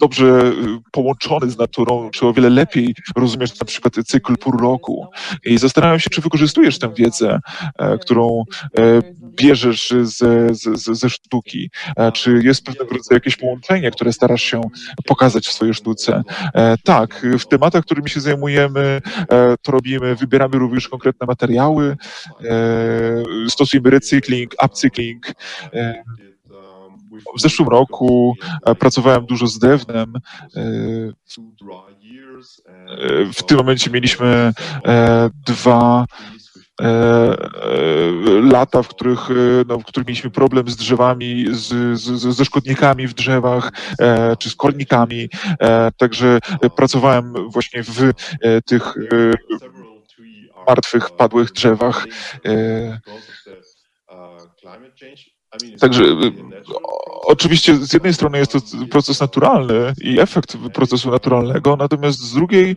[0.00, 0.52] dobrze
[0.92, 5.06] połączony z naturą, czy o wiele lepiej rozumiesz na przykład cykl pół roku.
[5.44, 7.40] I zastanawiam się, czy wykorzystujesz tę wiedzę,
[8.00, 8.44] którą
[9.22, 11.70] bierzesz ze, ze, ze sztuki?
[12.12, 14.60] Czy jest pewnego rodzaju jakieś połączenie, które starasz się
[15.06, 16.22] pokazać w swojej sztuce?
[16.84, 19.00] Tak, w tematach, którymi się zajmujemy,
[19.62, 21.96] to robimy, wybieramy również konkretne materiały,
[23.48, 25.26] stosujemy recykling, upcykling.
[27.36, 28.34] W zeszłym roku
[28.78, 30.12] pracowałem dużo z drewnem.
[33.34, 34.52] W tym momencie mieliśmy
[35.46, 36.06] dwa
[36.80, 37.36] E, e,
[38.52, 39.34] lata, w których, e,
[39.66, 43.72] no, w których mieliśmy problem z drzewami, z, z, ze szkodnikami w drzewach,
[44.38, 45.28] czy z kornikami.
[45.96, 46.38] Także
[46.76, 48.12] pracowałem właśnie w
[48.66, 48.94] tych
[50.66, 52.06] martwych, padłych drzewach.
[55.80, 56.04] Także
[57.24, 58.58] oczywiście z jednej strony jest to
[58.90, 62.76] proces naturalny i efekt procesu naturalnego, natomiast z drugiej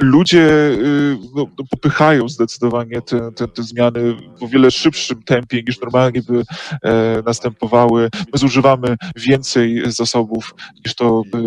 [0.00, 5.62] ludzie y, no, no, popychają zdecydowanie te, te, te, zmiany w o wiele szybszym tempie
[5.68, 6.42] niż normalnie by
[6.82, 8.08] e, następowały.
[8.32, 11.38] My zużywamy więcej zasobów niż to e,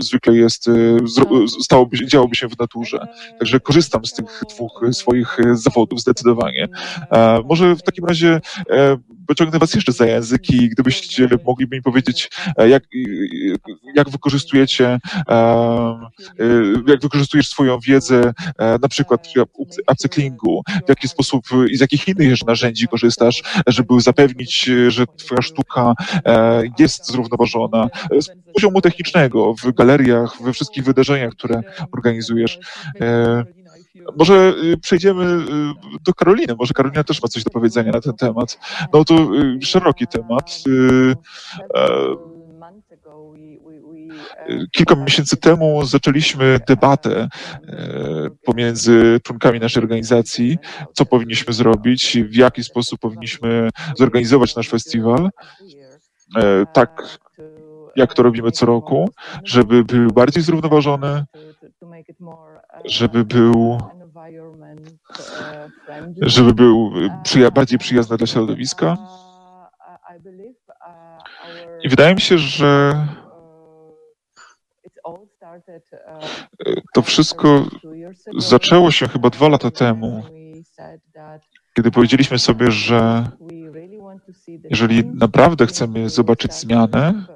[0.00, 0.72] zwykle jest, e,
[1.62, 2.98] stałoby, działoby się w naturze.
[3.38, 6.68] Także korzystam z tych dwóch swoich zawodów zdecydowanie.
[7.10, 8.40] E, może w takim razie
[8.70, 12.82] e, pociągnę Was jeszcze za język i gdybyście mogliby mi powiedzieć, e, jak,
[13.94, 14.98] jak wykorzystujecie,
[16.86, 18.32] jak wykorzystujesz swoją wiedzę,
[18.82, 19.42] na przykład przy
[19.86, 25.94] upcyklingu, w jaki sposób i z jakich innych narzędzi korzystasz, żeby zapewnić, że Twoja sztuka
[26.78, 27.88] jest zrównoważona
[28.20, 31.62] z poziomu technicznego w galeriach, we wszystkich wydarzeniach, które
[31.92, 32.58] organizujesz.
[34.18, 36.54] Może y, przejdziemy y, do Karoliny.
[36.58, 38.58] Może Karolina też ma coś do powiedzenia na ten temat.
[38.92, 40.62] No to y, szeroki temat.
[44.48, 47.28] E, kilka miesięcy temu zaczęliśmy debatę
[47.68, 50.58] e, pomiędzy członkami naszej organizacji,
[50.94, 55.30] co powinniśmy zrobić, w jaki sposób powinniśmy zorganizować nasz festiwal.
[56.36, 57.18] E, tak
[57.96, 59.10] jak to robimy co roku,
[59.44, 61.24] żeby był bardziej zrównoważony,
[62.84, 63.78] żeby był
[66.22, 68.96] żeby był przyja bardziej przyjazny dla środowiska.
[71.82, 72.92] I wydaje mi się, że
[76.94, 77.64] to wszystko
[78.38, 80.22] zaczęło się chyba dwa lata temu,
[81.76, 83.30] kiedy powiedzieliśmy sobie, że
[84.70, 87.26] jeżeli naprawdę chcemy zobaczyć zmianę,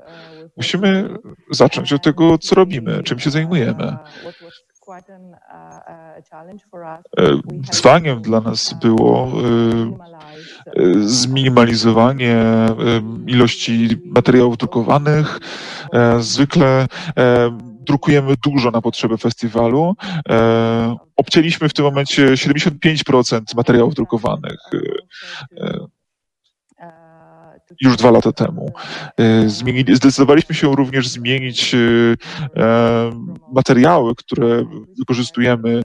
[0.61, 1.09] musimy
[1.51, 3.97] zacząć od tego, co robimy, czym się zajmujemy.
[7.47, 9.33] Wyzwaniem dla nas było
[11.01, 12.37] zminimalizowanie
[13.27, 15.41] ilości materiałów drukowanych.
[16.19, 16.87] Zwykle
[17.61, 19.95] drukujemy dużo na potrzeby festiwalu.
[21.17, 24.61] Obcięliśmy w tym momencie 75% materiałów drukowanych
[27.81, 28.73] już dwa lata temu.
[29.17, 31.79] E, zmienili, zdecydowaliśmy się również zmienić e,
[32.57, 33.11] e,
[33.53, 34.65] materiały, które
[34.99, 35.83] wykorzystujemy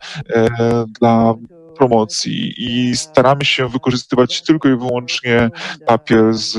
[0.99, 1.33] dla
[1.77, 5.49] promocji i staramy się wykorzystywać tylko i wyłącznie
[5.85, 6.57] papier z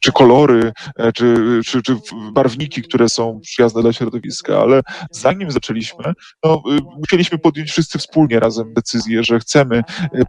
[0.00, 0.72] czy kolory,
[1.14, 1.96] czy, czy, czy
[2.32, 6.12] barwniki, które są przyjazne dla środowiska, ale zanim zaczęliśmy,
[6.44, 6.62] no,
[6.96, 9.82] musieliśmy podjąć wszyscy wspólnie razem decyzję, że chcemy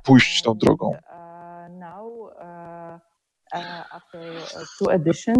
[0.04, 0.96] pójść tą drogą.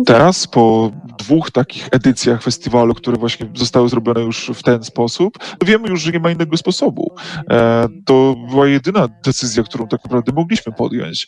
[0.06, 5.90] Teraz po dwóch takich edycjach festiwalu, które właśnie zostały zrobione już w ten sposób, wiemy
[5.90, 7.16] już, że nie ma innego sposobu.
[7.50, 11.28] E, to była jedyna decyzja, którą tak naprawdę mogliśmy podjąć.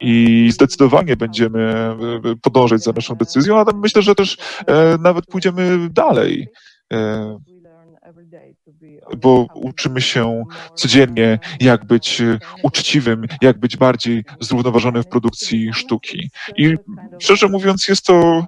[0.00, 1.96] I zdecydowanie będziemy e,
[2.42, 6.48] podążać za naszą decyzją, ale myślę, że też e, nawet pójdziemy dalej.
[9.16, 12.22] Bo uczymy się codziennie, jak być
[12.62, 16.30] uczciwym, jak być bardziej zrównoważonym w produkcji sztuki.
[16.56, 16.76] I
[17.18, 18.46] szczerze mówiąc, jest to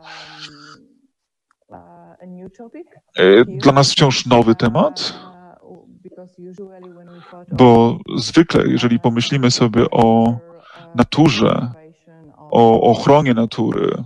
[3.16, 5.14] e, dla nas wciąż nowy temat,
[7.52, 10.36] bo zwykle, jeżeli pomyślimy sobie o
[10.94, 11.72] naturze,
[12.50, 14.04] o ochronie natury,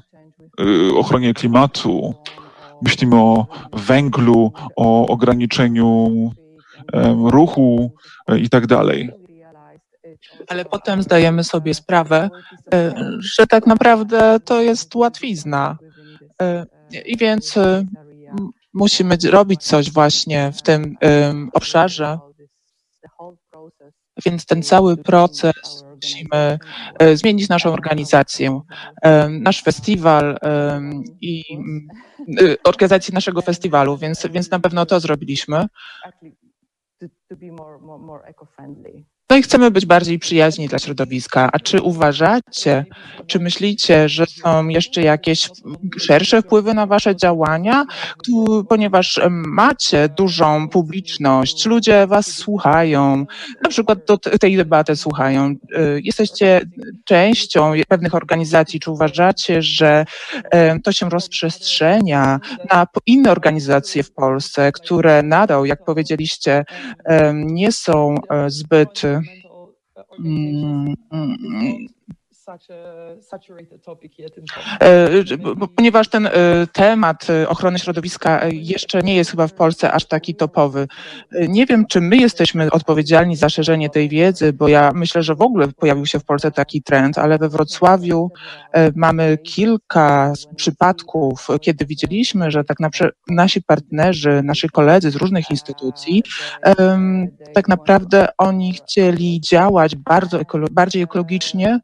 [0.60, 2.14] y, ochronie klimatu,
[2.82, 6.30] myślimy o węglu, o ograniczeniu
[7.24, 7.92] ruchu
[8.28, 9.10] e, i tak dalej.
[10.48, 12.30] Ale potem zdajemy sobie sprawę,
[12.74, 15.78] e, że tak naprawdę to jest łatwizna.
[16.42, 16.66] E,
[17.06, 17.54] I więc
[18.74, 20.96] musimy robić coś właśnie w tym
[21.52, 22.18] obszarze.
[24.24, 26.58] Więc ten cały proces musimy
[26.98, 28.60] e, zmienić naszą organizację.
[29.02, 30.38] E, nasz festiwal
[31.20, 31.44] i
[32.40, 35.66] e, organizację naszego festiwalu, więc, więc na pewno to zrobiliśmy.
[39.30, 41.50] No i chcemy być bardziej przyjaźni dla środowiska.
[41.52, 42.84] A czy uważacie,
[43.26, 45.50] czy myślicie, że są jeszcze jakieś
[45.98, 47.84] szersze wpływy na wasze działania?
[48.68, 53.26] Ponieważ macie dużą publiczność, ludzie was słuchają,
[53.62, 55.50] na przykład do tej debaty słuchają.
[55.50, 56.60] Y, jesteście
[57.04, 58.80] częścią pewnych organizacji.
[58.80, 60.04] Czy uważacie, że
[60.84, 66.64] to się rozprzestrzenia na inne organizacje w Polsce, które nadal, jak powiedzieliście,
[67.34, 69.02] nie są e, zbyt
[70.18, 71.64] Mm, mm, mm.
[71.66, 71.88] E,
[75.76, 76.30] ponieważ ten e,
[76.72, 80.86] temat e, ochrony środowiska jeszcze nie jest chyba w Polsce aż taki topowy.
[81.32, 85.42] Nie wiem, czy my jesteśmy odpowiedzialni za szerzenie tej wiedzy, bo ja myślę, że w
[85.42, 88.30] ogóle pojawił się w Polsce taki trend, ale we Wrocławiu
[88.94, 96.22] mamy kilka przypadków, kiedy widzieliśmy, że tak naprawdę nasi partnerzy, nasi koledzy z różnych instytucji,
[97.54, 101.80] tak naprawdę oni chcieli działać bardzo bardziej ekologicznie,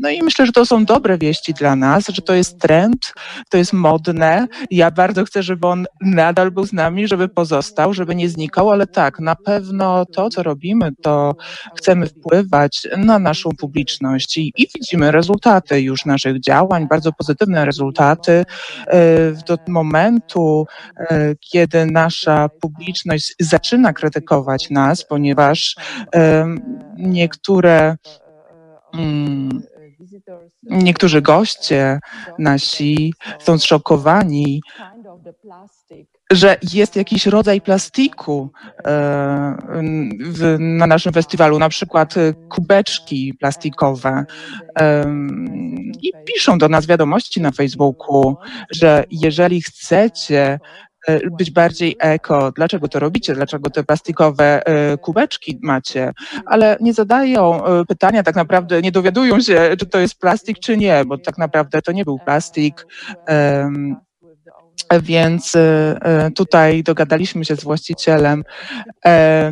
[0.00, 3.12] no i myślę, że to są dobre wieści dla nas, że to jest trend,
[3.48, 4.46] to jest modne.
[4.70, 8.86] Ja bardzo chcę, żeby on nadal był z nami, żeby pozostał, żeby nie znikał, ale
[8.86, 11.34] tak, na pewno to, co robimy, to
[11.76, 18.44] chcemy wpływać na naszą publiczność i, i widzimy rezultaty już naszych działań, bardzo pozytywne rezultaty.
[18.86, 25.76] E, do momentu, e, kiedy nasza publiczność zaczyna krytykować nas, ponieważ
[26.96, 27.96] niektóre
[30.62, 32.00] niektórzy goście
[32.38, 34.60] nasi są zszokowani,
[36.32, 38.50] że jest jakiś rodzaj plastiku
[38.84, 39.56] e,
[40.58, 42.14] na naszym festiwalu, na przykład
[42.48, 44.24] kubeczki plastikowe.
[46.02, 48.36] I piszą do nas wiadomości na Facebooku,
[48.70, 50.87] że jeżeli chcecie E,
[51.38, 52.52] być bardziej eko.
[52.52, 53.34] Dlaczego to robicie?
[53.34, 56.12] Dlaczego te plastikowe e, kubeczki macie?
[56.46, 60.76] Ale nie zadają e, pytania, tak naprawdę nie dowiadują się, czy to jest plastik, czy
[60.76, 62.86] nie, bo tak naprawdę to nie był plastik.
[65.02, 65.56] Więc
[66.36, 68.44] tutaj dogadaliśmy się z właścicielem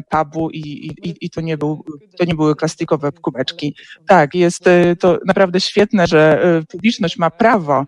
[0.08, 0.58] pubu i,
[1.02, 1.84] i, i to, nie był,
[2.18, 3.76] to nie były plastikowe kubeczki.
[4.06, 4.64] Tak, jest
[5.00, 7.84] to naprawdę świetne, że publiczność ma prawo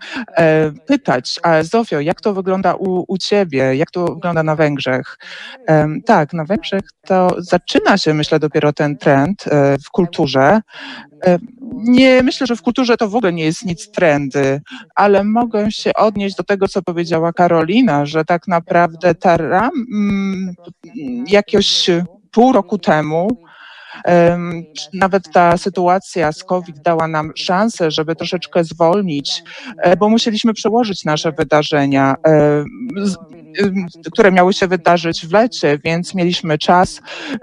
[0.86, 3.76] pytać, a Zofio, jak to wygląda u, u Ciebie?
[3.76, 5.18] Jak to wygląda na Węgrzech?
[6.06, 9.44] Tak, na Węgrzech to zaczyna się, myślę, dopiero ten trend
[9.86, 10.60] w kulturze.
[11.76, 14.60] Nie myślę, że w kulturze to w ogóle nie jest nic trendy,
[14.94, 20.54] ale mogę się odnieść do tego, co powiedziała Karolina, że tak naprawdę ta ram, mm,
[21.26, 21.90] jakiegoś
[22.30, 23.28] pół roku temu
[24.94, 29.42] nawet ta sytuacja z COVID dała nam szansę, żeby troszeczkę zwolnić,
[29.82, 32.64] e, bo musieliśmy przełożyć nasze wydarzenia, e,
[34.12, 37.00] które miały się wydarzyć w lecie, więc mieliśmy czas,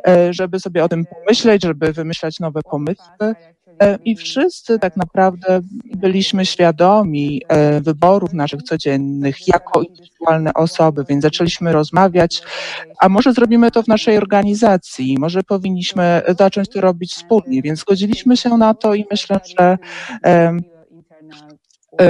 [0.08, 3.36] e, żeby sobie o tym pomyśleć, żeby wymyślać nowe pomysły.
[3.82, 5.60] E, I wszyscy tak naprawdę
[5.96, 12.42] byliśmy świadomi e, wyborów naszych codziennych jako indywidualne osoby, więc zaczęliśmy rozmawiać,
[13.00, 18.38] a może zrobimy to w naszej organizacji, może powinniśmy zacząć to robić wspólnie, więc zgodziliśmy
[18.38, 19.78] się na to i myślę, że
[20.24, 20.54] e,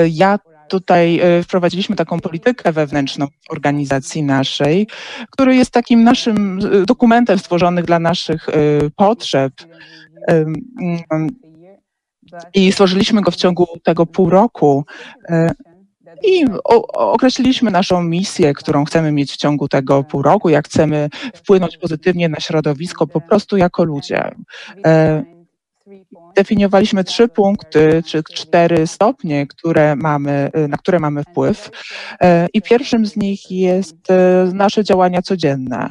[0.10, 4.88] ja tutaj wprowadziliśmy taką politykę wewnętrzną organizacji naszej,
[5.32, 8.48] który jest takim naszym dokumentem stworzonych dla naszych
[8.96, 9.54] potrzeb.
[12.54, 14.86] I stworzyliśmy go w ciągu tego pół roku.
[15.30, 15.52] E,
[16.24, 16.46] I
[16.94, 22.30] określiliśmy naszą misję, którą chcemy mieć w ciągu tego pół roku, jak chcemy wpłynąć pozytywnie
[22.30, 24.32] na środowisko po prostu jako ludzie.
[24.86, 25.24] E,
[26.36, 31.72] Definiowaliśmy trzy punkty czy cztery stopnie, które mamy, na które mamy wpływ.
[32.54, 33.98] I pierwszym z nich jest
[34.54, 35.90] nasze działania codzienne.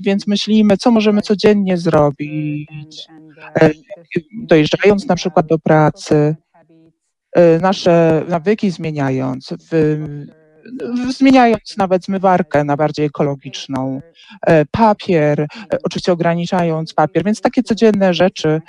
[0.00, 3.08] Więc myślimy, co możemy codziennie zrobić,
[4.42, 6.36] dojeżdżając na przykład do pracy,
[7.60, 9.98] nasze nawyki zmieniając, w,
[11.10, 14.00] zmieniając nawet zmywarkę na bardziej ekologiczną,
[14.46, 15.46] e, papier, e,
[15.82, 18.60] oczywiście ograniczając papier, więc takie codzienne rzeczy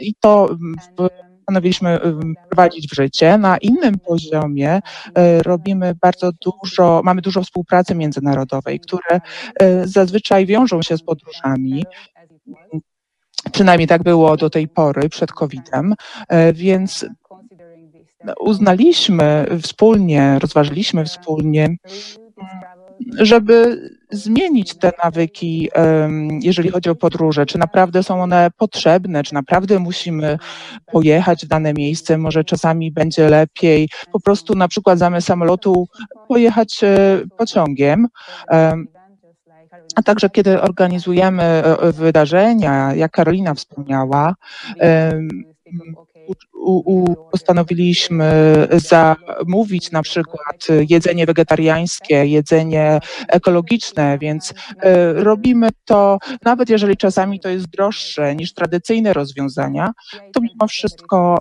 [0.00, 0.56] i to
[0.96, 2.00] postanowiliśmy
[2.46, 3.38] wprowadzić w życie.
[3.38, 4.80] Na innym poziomie
[5.14, 9.20] e, robimy bardzo dużo, mamy dużo współpracy międzynarodowej, które
[9.84, 11.84] zazwyczaj wiążą się z podróżami.
[13.52, 15.94] Przynajmniej tak było do tej pory, przed COVID-em,
[16.52, 17.06] więc
[18.40, 21.76] uznaliśmy wspólnie, rozważyliśmy wspólnie,
[23.18, 23.80] żeby
[24.10, 25.70] zmienić te nawyki,
[26.40, 27.46] jeżeli chodzi o podróże.
[27.46, 30.38] Czy naprawdę są one potrzebne, czy naprawdę musimy
[30.86, 32.18] pojechać w dane miejsce?
[32.18, 35.86] Może czasami będzie lepiej po prostu na przykład zamiast samolotu
[36.28, 38.08] pojechać e, pociągiem.
[39.94, 44.34] A także kiedy organizujemy e, wydarzenia, jak Karolina wspomniała,
[47.30, 48.32] postanowiliśmy
[48.72, 57.48] zamówić na przykład jedzenie wegetariańskie, jedzenie ekologiczne, więc e, robimy to, nawet jeżeli czasami to
[57.48, 59.92] jest droższe niż tradycyjne rozwiązania,
[60.32, 61.38] to mimo wszystko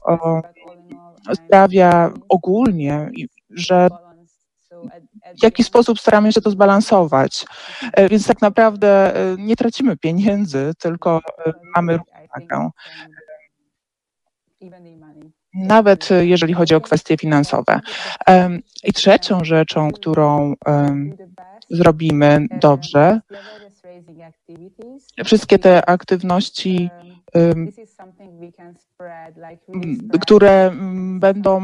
[1.33, 3.09] sprawia ogólnie,
[3.49, 3.89] że
[5.39, 7.45] w jaki sposób staramy się to zbalansować.
[7.93, 11.21] E, więc tak naprawdę e, nie tracimy pieniędzy, tylko
[11.75, 12.69] mamy równowagę
[15.53, 17.79] nawet e, jeżeli chodzi o kwestie finansowe.
[18.83, 20.53] I trzecią rzeczą, którą
[21.69, 23.21] zrobimy dobrze,
[25.25, 26.89] wszystkie te aktywności,
[30.21, 30.71] które
[31.19, 31.61] będą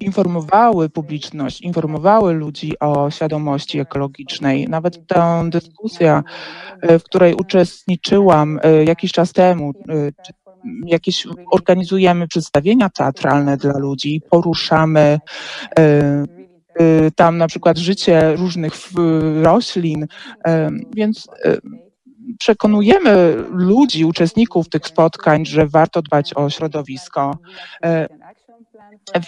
[0.00, 4.68] informowały publiczność, informowały ludzi o świadomości ekologicznej.
[4.68, 6.22] Nawet ta dyskusja,
[6.80, 9.72] e, w której uczestniczyłam e, jakiś czas temu,
[10.86, 15.18] jakieś organizujemy przedstawienia teatralne dla ludzi, poruszamy e,
[15.78, 18.74] e, tam na przykład życie różnych
[19.42, 20.06] roślin,
[20.46, 21.28] e, więc
[22.38, 27.38] przekonujemy ludzi, uczestników tych spotkań, że warto dbać o środowisko.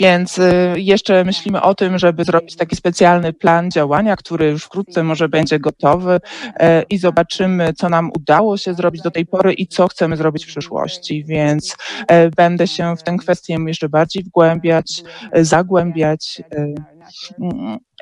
[0.01, 5.03] Więc y, jeszcze myślimy o tym, żeby zrobić taki specjalny plan działania, który już wkrótce
[5.03, 6.21] może będzie gotowy
[6.57, 10.45] e, i zobaczymy, co nam udało się zrobić do tej pory i co chcemy zrobić
[10.45, 11.25] w przyszłości.
[11.25, 11.77] Więc
[12.09, 15.03] e, będę się w tę kwestię jeszcze bardziej wgłębiać,
[15.33, 16.43] e, zagłębiać.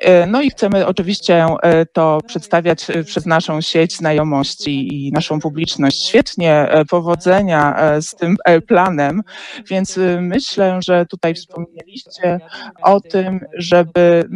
[0.03, 5.11] Mm, E, no i chcemy oczywiście e, to przedstawiać e, przez naszą sieć znajomości i
[5.11, 6.07] naszą publiczność.
[6.07, 8.35] Świetnie, powodzenia z tym
[8.67, 9.21] planem,
[9.69, 12.39] więc myślę, że tutaj wspomnieliście
[12.81, 14.29] o tym, żeby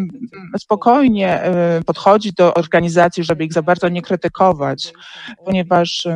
[0.60, 1.41] spokojnie
[1.86, 4.93] podchodzić do organizacji, żeby ich za bardzo nie krytykować,
[5.45, 6.07] ponieważ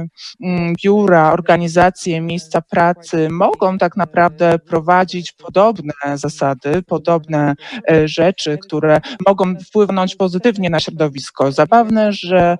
[0.83, 7.55] biura, organizacje, miejsca pracy mogą tak naprawdę prowadzić podobne zasady, podobne
[8.05, 11.51] rzeczy, które mogą mogą wpłynąć pozytywnie na środowisko.
[11.51, 12.57] Zabawne, że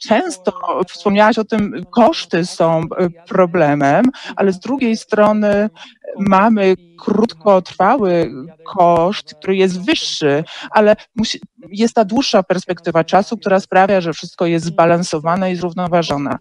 [0.00, 0.52] często
[0.88, 4.04] wspomniałaś o tym, koszty są e, problemem,
[4.36, 5.70] ale z drugiej strony
[6.18, 8.30] mamy krótkotrwały
[8.66, 11.40] koszt, który jest wyższy, ale musi,
[11.72, 16.38] jest ta dłuższa perspektywa czasu, która sprawia, że wszystko jest zbalansowane i zrównoważone,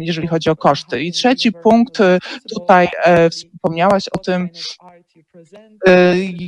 [0.00, 1.02] jeżeli chodzi o koszty.
[1.02, 2.18] I trzeci punkt, e,
[2.54, 4.48] tutaj e, wspomniałaś o tym,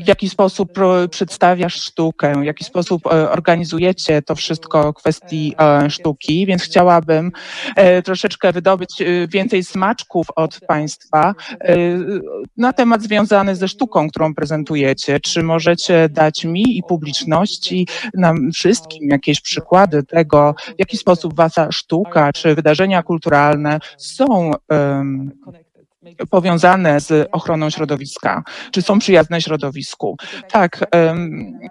[0.05, 0.73] w jaki sposób
[1.11, 5.55] przedstawiasz sztukę, w jaki sposób organizujecie to wszystko kwestii
[5.89, 7.33] sztuki, więc chciałabym
[8.05, 11.35] troszeczkę wydobyć więcej smaczków od Państwa
[12.57, 15.21] na temat związany ze sztuką, którą prezentujecie.
[15.21, 21.73] Czy możecie dać mi i publiczności, nam wszystkim jakieś przykłady tego, w jaki sposób Wasza
[21.73, 25.31] sztuka czy wydarzenia kulturalne są um,
[26.31, 30.17] powiązane z ochroną środowiska, czy są przyjazne środowisku.
[30.51, 30.91] Tak,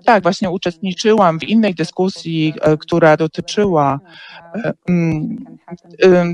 [0.06, 4.00] tak, właśnie uczestniczyłam w innej dyskusji, e, która dotyczyła
[4.56, 4.74] e,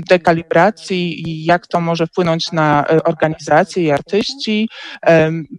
[0.08, 4.68] dekalibracji i jak to może wpłynąć na e, organizacje i artyści.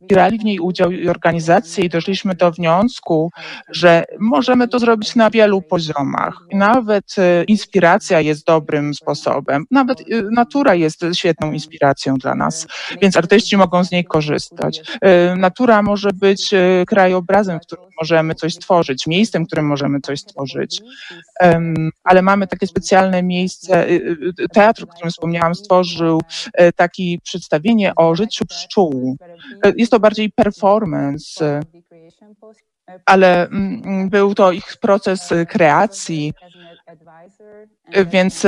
[0.09, 3.31] Brali w niej udział i organizacje i doszliśmy do wniosku,
[3.71, 6.33] że możemy to zrobić na wielu poziomach.
[6.53, 7.15] Nawet
[7.47, 9.65] inspiracja jest dobrym sposobem.
[9.71, 12.67] Nawet natura jest świetną inspiracją dla dla nas,
[13.01, 14.81] więc artyści mogą z niej korzystać.
[15.37, 16.51] Natura może być
[16.87, 20.81] krajobrazem, w którym możemy coś stworzyć, miejscem, w którym możemy coś stworzyć,
[22.03, 23.87] ale mamy takie specjalne miejsce,
[24.53, 26.21] teatr, o którym wspomniałam, stworzył
[26.75, 29.17] takie przedstawienie o życiu pszczół.
[29.75, 31.59] Jest to bardziej performance,
[33.05, 36.33] ale mm, był to ich proces kreacji,
[38.05, 38.45] więc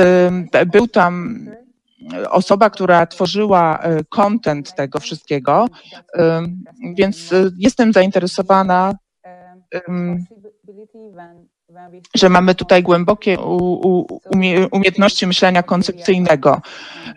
[0.66, 1.46] był tam
[2.30, 5.66] osoba, która tworzyła e, content tego wszystkiego,
[6.98, 8.94] więc e, jestem zainteresowana
[12.14, 13.38] że mamy tutaj głębokie
[14.70, 16.60] umiejętności myślenia koncepcyjnego.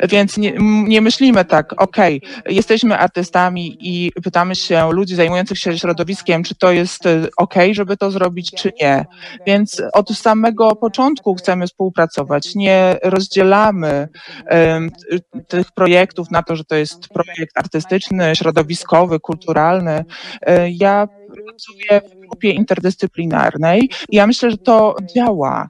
[0.10, 0.54] Więc nie,
[0.88, 1.98] nie myślimy tak, ok,
[2.50, 7.98] jesteśmy artystami i pytamy się ludzi zajmujących się środowiskiem, czy to jest e, ok, żeby
[7.98, 9.06] to zrobić, czy nie.
[9.48, 12.56] Więc od samego początku chcemy współpracować.
[12.56, 14.08] Nie rozdzielamy
[14.50, 14.92] um,
[15.48, 20.06] tych projektów na to, że to jest projekt artystyczny, środowiskowy, kulturalny.
[20.42, 21.08] E, ja
[21.46, 25.68] pracuję w grupie interdyscyplinarnej ja myślę, że to działa.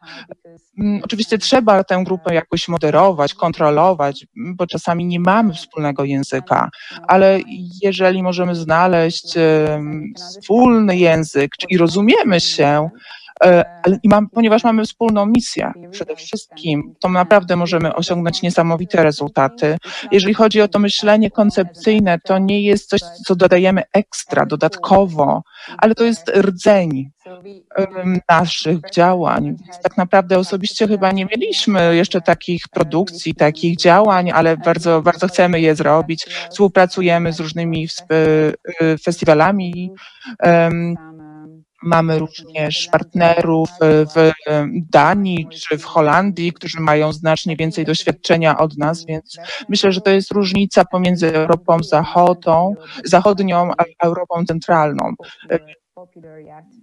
[0.80, 6.69] Mm, oczywiście trzeba tę grupę jakoś moderować, kontrolować, bo czasami nie mamy wspólnego języka,
[7.07, 7.39] ale
[7.82, 9.34] jeżeli możemy znaleźć
[10.17, 12.89] wspólny język i rozumiemy się,
[13.39, 19.77] ale i mam, ponieważ mamy wspólną misję przede wszystkim, to naprawdę możemy osiągnąć niesamowite rezultaty.
[20.11, 25.43] Jeżeli chodzi o to myślenie koncepcyjne, to nie jest coś, co dodajemy ekstra, dodatkowo,
[25.77, 27.09] ale to jest rdzeń
[28.29, 29.55] naszych działań.
[29.84, 35.61] Tak naprawdę osobiście chyba nie mieliśmy jeszcze takich produkcji, takich działań, ale bardzo, bardzo chcemy
[35.61, 36.25] je zrobić.
[36.49, 37.88] Współpracujemy z różnymi
[38.81, 39.91] y, festiwalami.
[41.84, 43.69] Mamy również partnerów
[44.15, 44.31] w
[44.91, 49.38] Danii czy w Holandii, którzy mają znacznie więcej doświadczenia od nas, więc
[49.69, 55.13] myślę, że to jest różnica pomiędzy Europą zachodnią, zachodnią a Europą centralną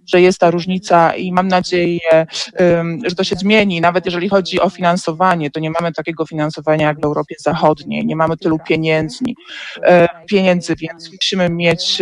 [0.05, 2.25] że jest ta różnica i mam nadzieję,
[3.05, 3.81] że to się zmieni.
[3.81, 8.15] Nawet jeżeli chodzi o finansowanie, to nie mamy takiego finansowania jak w Europie Zachodniej, nie
[8.15, 9.23] mamy tylu pieniędzy,
[9.83, 12.01] e, pieniędzy, więc musimy mieć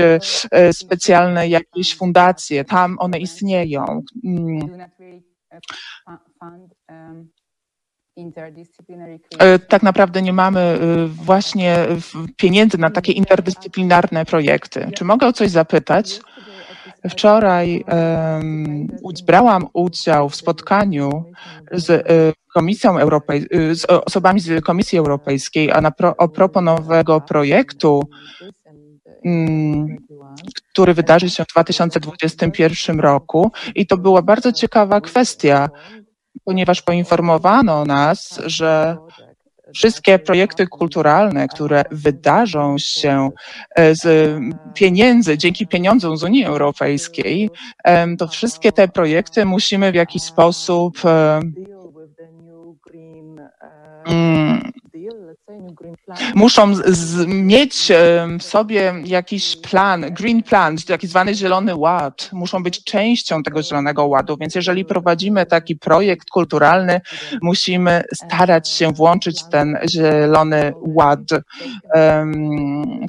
[0.51, 4.03] e, specjalne jakieś fundacje, tam one istnieją.
[4.25, 4.88] Mm.
[9.39, 11.77] E, tak naprawdę nie mamy właśnie
[12.38, 14.91] pieniędzy na takie interdyscyplinarne projekty.
[14.95, 16.21] Czy mogę o coś zapytać?
[17.09, 18.87] Wczoraj um,
[19.25, 21.23] brałam udział w spotkaniu
[21.71, 22.03] z e,
[22.53, 28.09] Komisją Europejską, z osobami z Komisji Europejskiej, a na pro, o propos nowego projektu,
[29.25, 29.97] um,
[30.71, 33.51] który wydarzy się w 2021 roku.
[33.75, 35.69] I to była bardzo ciekawa kwestia,
[36.45, 38.97] ponieważ poinformowano nas, że
[39.74, 43.30] wszystkie projekty kulturalne, które wydarzą się
[43.76, 44.36] e, z
[44.74, 47.49] pieniędzy, dzięki pieniądzom z Unii Europejskiej,
[48.17, 50.97] to wszystkie te projekty musimy w jakiś sposób
[54.05, 54.72] mm,
[56.35, 57.91] muszą z, mieć
[58.39, 64.05] w sobie jakiś plan, green plan, taki zwany zielony ład, muszą być częścią tego zielonego
[64.05, 67.01] ładu, więc jeżeli prowadzimy taki projekt kulturalny,
[67.41, 71.19] musimy starać się włączyć ten zielony ład,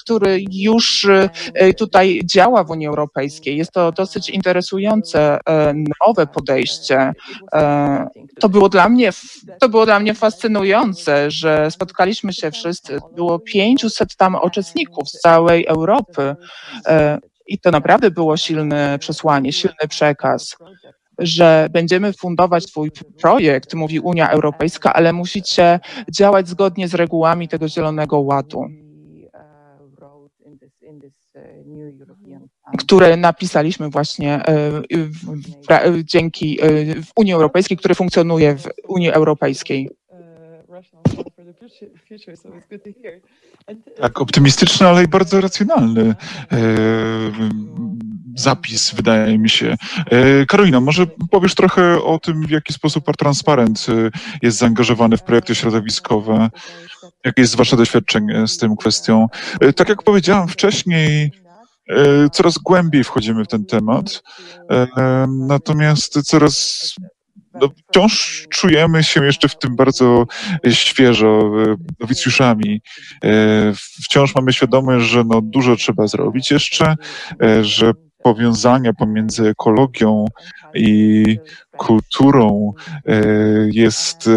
[0.00, 1.06] który już
[1.54, 3.56] e, tutaj działa w Unii Europejskiej.
[3.56, 5.74] Jest to dosyć interesujące, e,
[6.06, 7.12] nowe podejście.
[7.52, 8.08] E,
[8.40, 9.10] to było dla mnie,
[9.60, 12.98] to było dla mnie fascynujące, że spotkaliśmy się wszyscy.
[13.16, 16.36] było 500 tam uczestników z całej Europy.
[16.86, 20.56] e, i to naprawdę było silne przesłanie, silny przekaz
[21.20, 25.80] że będziemy fundować Twój projekt, mówi Unia Europejska, ale musicie
[26.12, 28.64] działać zgodnie z regułami tego Zielonego Ładu,
[32.78, 34.82] które napisaliśmy właśnie e,
[36.04, 36.66] dzięki e,
[37.02, 39.90] w Unii Europejskiej, który funkcjonuje w Unii Europejskiej.
[44.00, 46.14] Tak, optymistyczny, ale i bardzo racjonalny
[46.52, 46.56] e,
[48.36, 49.76] zapis, wydaje mi się.
[50.06, 54.10] E, Karolina, może powiesz trochę o tym, w jaki sposób Transparent e,
[54.42, 56.50] jest zaangażowany w projekty środowiskowe?
[57.24, 59.26] Jakie jest Wasze doświadczenie z tą kwestią?
[59.76, 61.32] Tak jak powiedziałam wcześniej,
[62.32, 64.22] coraz głębiej wchodzimy w ten temat,
[65.28, 66.80] natomiast coraz
[67.54, 70.26] no, wciąż czujemy się jeszcze w tym bardzo
[70.70, 71.50] świeżo
[72.00, 72.80] nowicjuszami.
[73.24, 73.72] E,
[74.04, 76.94] wciąż mamy świadomość, że no, dużo trzeba zrobić jeszcze,
[77.42, 77.92] e, że
[78.22, 80.24] powiązania pomiędzy ekologią
[80.74, 81.24] i
[81.76, 82.72] kulturą
[83.06, 83.22] e,
[83.72, 84.28] jest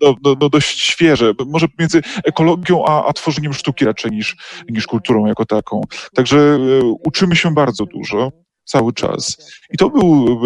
[0.00, 4.36] no, no, no dość świeże, może między ekologią a, a tworzeniem sztuki raczej niż,
[4.68, 5.80] niż kulturą jako taką.
[6.14, 6.58] Także
[7.04, 9.52] uczymy się bardzo dużo cały czas.
[9.70, 10.40] I to był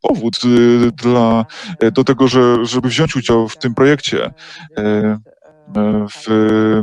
[0.00, 0.40] powód
[1.02, 1.44] dla,
[1.92, 4.30] do tego, że, żeby wziąć udział w tym projekcie
[6.10, 6.82] w,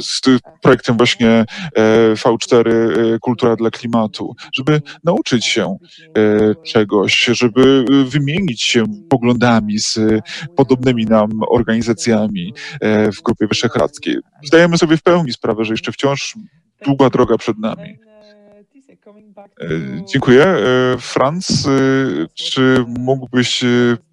[0.00, 0.20] z
[0.62, 1.44] projektem właśnie
[1.76, 5.76] e, V4 e, Kultura dla Klimatu, żeby nauczyć się
[6.18, 9.98] e, czegoś, żeby wymienić się poglądami z
[10.56, 12.54] podobnymi nam organizacjami
[13.18, 14.16] w Grupie Wyszehradzkiej.
[14.44, 16.34] Zdajemy sobie w pełni sprawę, że jeszcze wciąż
[16.84, 18.09] długa droga przed nami.
[19.60, 20.44] E, dziękuję.
[20.44, 21.70] E, Franz, e,
[22.34, 23.64] czy mógłbyś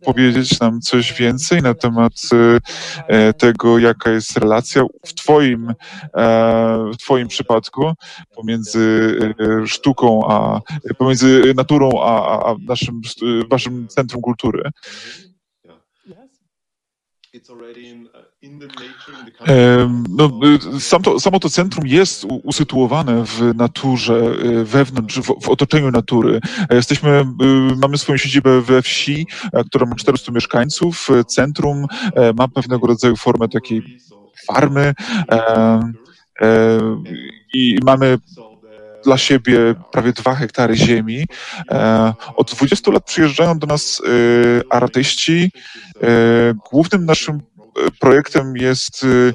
[0.06, 2.14] powiedzieć nam coś więcej na temat
[3.38, 5.74] tego, jaka jest relacja w Twoim,
[6.94, 7.94] w twoim przypadku
[8.36, 9.18] pomiędzy
[9.66, 10.62] sztuką, a
[10.98, 13.02] pomiędzy naturą, a, a naszym,
[13.50, 14.72] Waszym Centrum Kultury?
[20.10, 20.32] No,
[20.78, 25.92] y, sam to, samo to centrum jest usytuowane w naturze, y, wewnątrz, w, w, otoczeniu
[25.92, 26.40] natury.
[26.70, 27.26] Jesteśmy, y,
[27.76, 29.28] mamy swoją siedzibę we wsi,
[29.68, 31.08] która ma 400 mieszkańców.
[31.28, 31.86] Centrum
[32.36, 34.00] ma pewnego rodzaju formę takiej
[34.48, 34.94] farmy
[37.54, 38.18] i mamy
[39.06, 41.26] dla siebie prawie dwa hektary ziemi.
[42.36, 44.02] Od 20 lat przyjeżdżają do nas
[44.70, 45.52] artyści.
[46.72, 47.42] Głównym naszym
[48.00, 49.34] projektem jest y,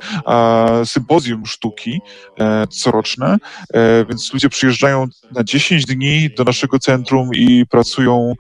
[0.84, 2.00] sympozjum sztuki
[2.40, 3.36] e, coroczne,
[3.74, 8.32] e, więc ludzie przyjeżdżają na 10 dni do naszego centrum i pracują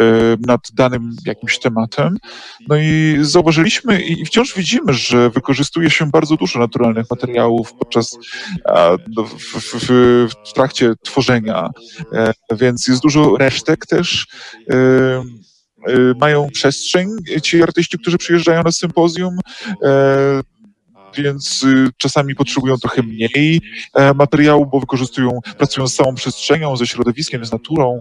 [0.00, 0.04] e,
[0.46, 2.16] nad danym jakimś tematem.
[2.68, 8.18] No i zauważyliśmy i wciąż widzimy, że wykorzystuje się bardzo dużo naturalnych materiałów podczas
[9.16, 9.88] no, w, w,
[10.46, 11.70] w trakcie tworzenia,
[12.50, 14.26] więc jest dużo resztek też
[16.20, 17.08] mają przestrzeń
[17.42, 19.38] ci artyści, którzy przyjeżdżają na sympozjum
[19.82, 20.42] e,
[21.16, 23.60] więc y, czasami potrzebują trochę mniej
[23.94, 28.00] e, materiału, bo wykorzystują, pracują z całą przestrzenią, ze środowiskiem, z naturą.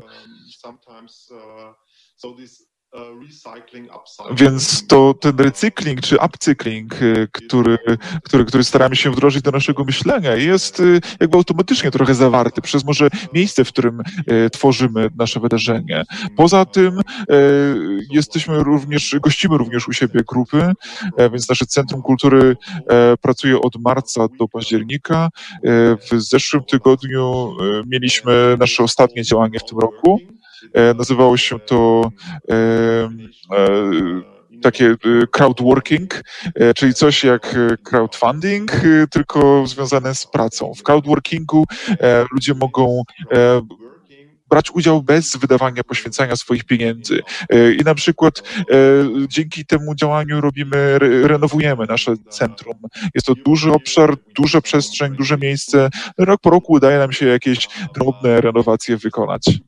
[4.36, 7.78] Więc to ten recykling czy upcykling, y, który,
[8.24, 12.86] który, który staramy się wdrożyć do naszego myślenia, jest y, jakby automatycznie trochę zawarty przez
[12.86, 16.04] może miejsce, w którym y, tworzymy nasze wydarzenie.
[16.38, 17.02] Poza tym
[18.12, 20.74] jesteśmy również, gościmy również u siebie grupy,
[21.32, 22.56] więc nasze Centrum Kultury
[23.22, 25.30] pracuje od marca do października.
[26.12, 30.20] W zeszłym tygodniu mieliśmy nasze ostatnie działanie w tym roku.
[30.74, 32.10] E, nazywało się to
[32.50, 34.96] e, e, takie
[35.32, 36.24] crowdworking,
[36.76, 38.72] czyli coś jak crowdfunding,
[39.12, 40.74] tylko związane z pracą.
[40.74, 41.66] W crowdworkingu
[42.32, 43.04] ludzie mogą
[44.50, 47.20] brać udział bez wydawania, poświęcania swoich pieniędzy.
[47.80, 48.44] I na przykład
[49.28, 52.76] dzięki temu działaniu robimy, renowujemy nasze centrum.
[53.16, 55.90] Jest to duży obszar, duża przestrzeń, duże miejsce.
[56.18, 59.60] Rok po roku udaje nam się jakieś drobne renowacje wykonać.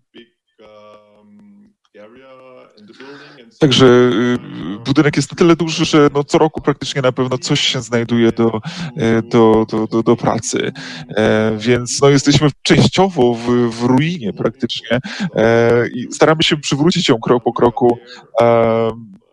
[3.59, 4.37] Także y,
[4.85, 8.31] budynek jest na tyle duży, że no co roku praktycznie na pewno coś się znajduje
[8.31, 8.61] do,
[8.97, 10.71] e, do, do, do, do pracy.
[11.09, 14.99] E, więc no jesteśmy częściowo w, w ruinie praktycznie
[15.35, 17.97] e, i staramy się przywrócić ją krok po kroku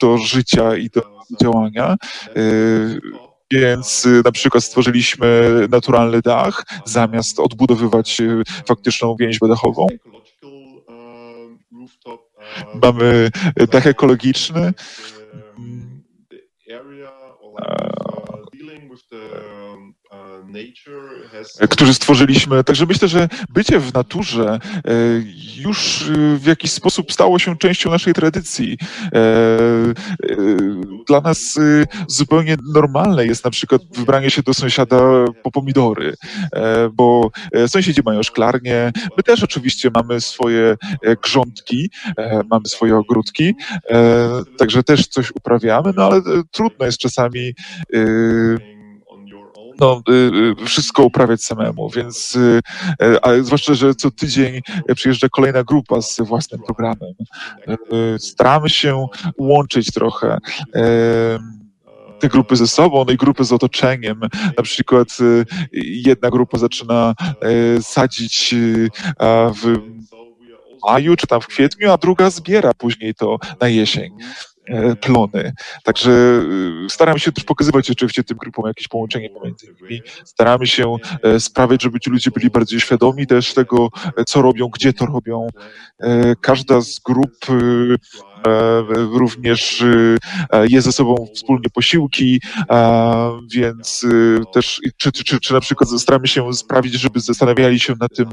[0.01, 1.03] do życia i do
[1.43, 1.97] działania.
[3.51, 8.23] Więc na przykład stworzyliśmy naturalny dach, zamiast odbudowywać
[8.67, 9.87] faktyczną więź dachową.
[12.83, 13.31] Mamy
[13.71, 14.73] dach ekologiczny.
[21.71, 22.65] Którzy stworzyliśmy.
[22.65, 24.91] Także myślę, że bycie w naturze e,
[25.57, 28.79] już e, w jakiś sposób stało się częścią naszej tradycji.
[29.15, 29.59] E,
[31.07, 31.59] dla nas
[32.09, 35.01] zupełnie normalne jest na przykład wybranie się do sąsiada
[35.43, 36.15] po pomidory,
[36.93, 37.31] bo
[37.67, 38.93] sąsiedzi mają szklarnię.
[39.17, 40.77] My też oczywiście mamy swoje
[41.23, 41.91] grządki,
[42.51, 43.55] mamy swoje ogródki,
[44.59, 47.55] także też coś uprawiamy, no ale trudno jest czasami
[49.81, 50.13] no, y,
[50.63, 52.61] y, wszystko uprawiać samemu, więc y,
[53.23, 54.61] a zwłaszcza, że co tydzień
[54.95, 57.15] przyjeżdża kolejna grupa z własnym programem.
[58.19, 59.07] Staramy się
[59.39, 60.39] łączyć trochę
[62.21, 64.21] te grupy ze sobą, no i grupy z otoczeniem.
[64.57, 65.09] Na przykład
[65.73, 67.15] jedna grupa zaczyna
[67.81, 68.55] sadzić
[69.63, 69.79] w
[70.85, 74.13] maju czy tam w kwietniu, a druga zbiera później to na jesień.
[74.67, 75.53] E, plony.
[75.83, 76.11] Także
[76.87, 80.03] y, staramy się też pokazywać oczywiście tym grupom jakieś połączenie pomiędzy nimi.
[80.25, 84.69] Staramy się e, sprawiać, żeby ci ludzie byli bardziej świadomi też tego, e, co robią,
[84.69, 85.47] gdzie to robią.
[86.41, 87.37] Każda z grup
[89.13, 89.85] również
[90.69, 92.41] je ze sobą wspólnie posiłki,
[93.55, 94.07] więc
[94.53, 98.29] też, czy, czy, czy na przykład staramy się sprawić, żeby zastanawiali się nad tym,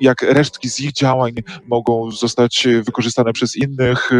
[0.00, 1.32] jak resztki z ich działań
[1.66, 4.10] mogą zostać wykorzystane przez innych.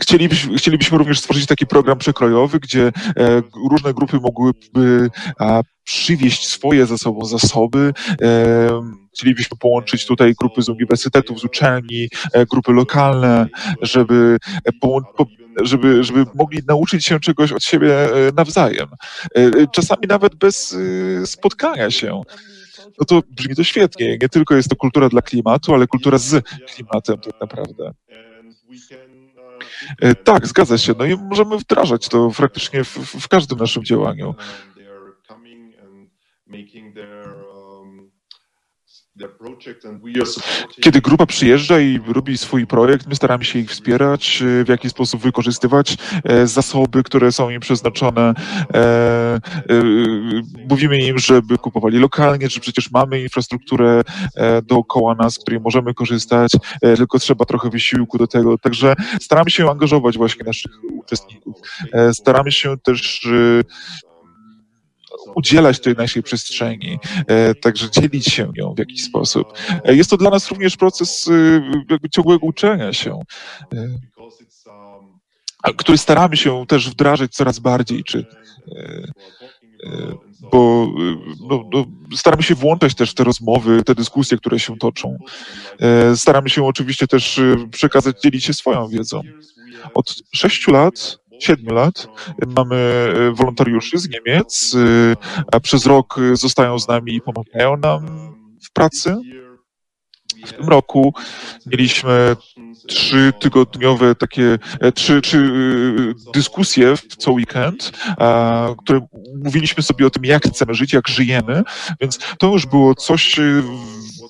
[0.00, 5.10] Chcielibyśmy, chcielibyśmy również stworzyć taki program przekrojowy, gdzie e, różne grupy mogłyby
[5.84, 7.92] przywieźć swoje ze sobą zasoby.
[8.22, 8.68] E,
[9.16, 13.46] chcielibyśmy połączyć tutaj grupy z uniwersytetów, z uczelni, e, grupy lokalne,
[13.82, 14.38] żeby,
[15.62, 17.96] żeby, żeby mogli nauczyć się czegoś od siebie
[18.36, 18.88] nawzajem.
[19.72, 20.76] Czasami nawet bez
[21.24, 22.22] spotkania się
[22.98, 24.18] no to brzmi to świetnie.
[24.22, 26.44] Nie tylko jest to kultura dla klimatu, ale kultura z
[26.74, 27.94] klimatem tak naprawdę.
[30.00, 30.94] E, tak, zgadza się.
[30.98, 34.34] No i możemy wdrażać to praktycznie w, w każdym naszym działaniu.
[40.80, 44.90] Kiedy grupa przyjeżdża i robi swój projekt, my staramy się ich wspierać, e, w jaki
[44.90, 48.34] sposób wykorzystywać e, zasoby, które są im przeznaczone.
[48.74, 49.40] E,
[50.70, 54.02] mówimy im, żeby kupowali lokalnie, że przecież mamy infrastrukturę
[54.62, 56.50] dookoła nas, której możemy korzystać,
[56.80, 58.58] tylko trzeba trochę wysiłku do tego.
[58.58, 61.56] Także staramy się angażować właśnie naszych uczestników.
[62.12, 63.28] Staramy się też
[65.34, 69.46] udzielać tej naszej przestrzeni, e, także dzielić się nią w jakiś sposób.
[69.84, 71.28] E, jest to dla nas również proces
[72.04, 73.20] e, ciągłego uczenia się
[75.76, 78.26] który staramy się też wdrażać coraz bardziej, czy
[80.52, 80.88] bo
[81.40, 81.84] no, no,
[82.16, 85.16] staramy się włączać też w te rozmowy, te dyskusje, które się toczą.
[86.14, 87.40] Staramy się oczywiście też
[87.70, 89.20] przekazać, dzielić się swoją wiedzą.
[89.94, 92.08] Od sześciu lat siedmiu lat.
[92.56, 95.16] Mamy e, wolontariuszy z Niemiec, e,
[95.52, 98.06] a przez rok zostają z nami i pomagają nam
[98.64, 99.16] w pracy.
[100.46, 101.14] W tym roku
[101.66, 102.36] mieliśmy
[102.88, 105.52] trzy tygodniowe takie, e, trzy, trzy
[106.34, 107.92] dyskusje co weekend,
[108.78, 109.06] które
[109.44, 111.62] mówiliśmy sobie o tym, jak chcemy żyć, jak żyjemy,
[112.00, 113.36] więc to już było coś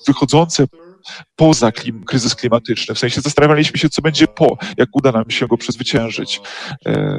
[0.07, 0.67] wychodzące
[1.35, 2.95] poza klim, kryzys klimatyczny.
[2.95, 6.41] W sensie zastanawialiśmy się, co będzie po, jak uda nam się go przezwyciężyć.
[6.87, 7.17] E,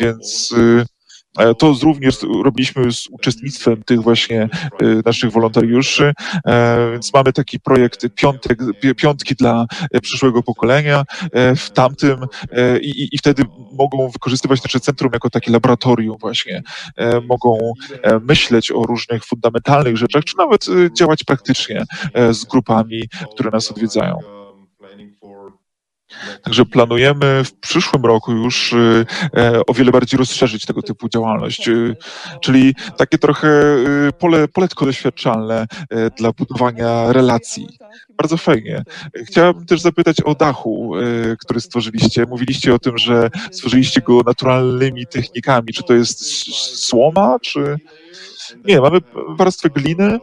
[0.00, 0.86] więc y,
[1.58, 4.48] to również robiliśmy z uczestnictwem tych właśnie e,
[5.04, 6.12] naszych wolontariuszy,
[6.46, 8.58] e, więc mamy taki projekt piątek,
[8.96, 9.66] piątki dla
[10.02, 11.04] przyszłego pokolenia
[11.56, 12.26] w tamtym
[12.82, 16.62] i, i wtedy mogą wykorzystywać nasze centrum jako takie laboratorium właśnie.
[17.28, 17.72] Mogą
[18.20, 20.66] myśleć o różnych fundamentalnych rzeczach, czy nawet
[20.98, 21.84] działać praktycznie
[22.30, 23.02] z grupami,
[23.34, 24.35] które nas odwiedzają.
[26.42, 29.06] Także planujemy w przyszłym roku już y,
[29.36, 31.96] e, o wiele bardziej rozszerzyć tego typu działalność, y,
[32.40, 33.48] czyli takie trochę
[34.08, 37.68] y, pole, poletko doświadczalne e, dla budowania relacji.
[38.18, 38.82] Bardzo fajnie.
[39.14, 42.26] Chciałabym też zapytać o dachu, e, który stworzyliście.
[42.26, 45.72] Mówiliście o tym, że stworzyliście go naturalnymi technikami.
[45.72, 46.24] Czy to jest
[46.86, 47.76] słoma, czy...
[48.64, 48.98] Nie, mamy
[49.28, 50.18] warstwę gliny,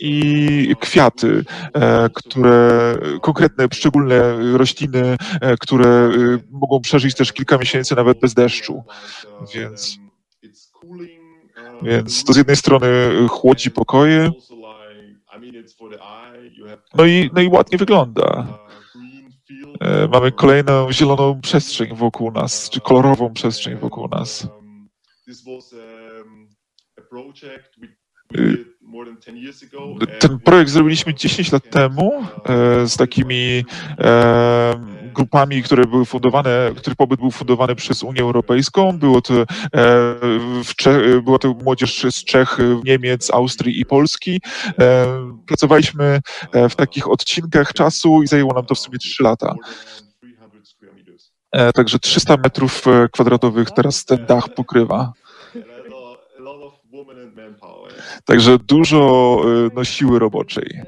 [0.00, 1.44] i kwiaty,
[1.74, 6.10] e, które, konkretne, szczególne rośliny, e, które e,
[6.50, 8.84] mogą przeżyć też kilka miesięcy nawet bez deszczu.
[9.54, 9.98] Więc,
[11.82, 12.88] więc to z jednej strony
[13.28, 14.30] chłodzi pokoje,
[16.94, 18.46] no i, no i ładnie wygląda.
[20.12, 24.48] Mamy kolejną zieloną przestrzeń wokół nas, czy kolorową przestrzeń wokół nas.
[30.18, 32.12] Ten projekt zrobiliśmy 10 lat temu
[32.44, 33.64] e, z takimi
[33.98, 38.98] e, grupami, które były fundowane, których pobyt był fundowany przez Unię Europejską.
[38.98, 39.46] Było to, e,
[40.76, 44.40] Czech, była to młodzież z Czech, Niemiec, Austrii i Polski.
[45.46, 46.20] Pracowaliśmy
[46.70, 49.54] w takich odcinkach czasu i zajęło nam to w sumie 3 lata.
[51.74, 55.12] Także 300 metrów kwadratowych teraz ten dach pokrywa.
[58.26, 60.80] Także dużo y, no, siły roboczej.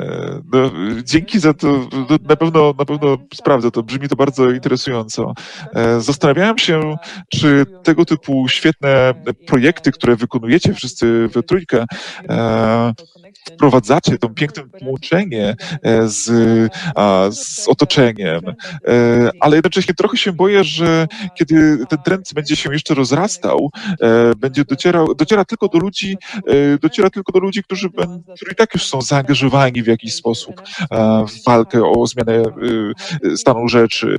[0.00, 0.70] E, no,
[1.04, 5.34] dzięki za to, no, na pewno, na pewno sprawdzę to, brzmi to bardzo interesująco.
[5.74, 6.96] E, zastanawiałem się,
[7.28, 9.14] czy tego typu świetne
[9.46, 11.84] projekty, które wykonujecie wszyscy we trójkę,
[12.28, 12.92] e,
[13.54, 15.56] wprowadzacie to piękne połączenie
[16.04, 16.24] z,
[17.36, 18.40] z otoczeniem,
[19.40, 23.70] ale jednocześnie trochę się boję, że kiedy ten trend będzie się jeszcze rozrastał,
[24.36, 26.16] będzie docierał, dociera tylko do ludzi,
[26.82, 27.88] dociera tylko do ludzi, którzy,
[28.36, 30.62] którzy i tak już są zaangażowani w jakiś sposób
[31.28, 32.42] w walkę o zmianę
[33.36, 34.16] stanu rzeczy,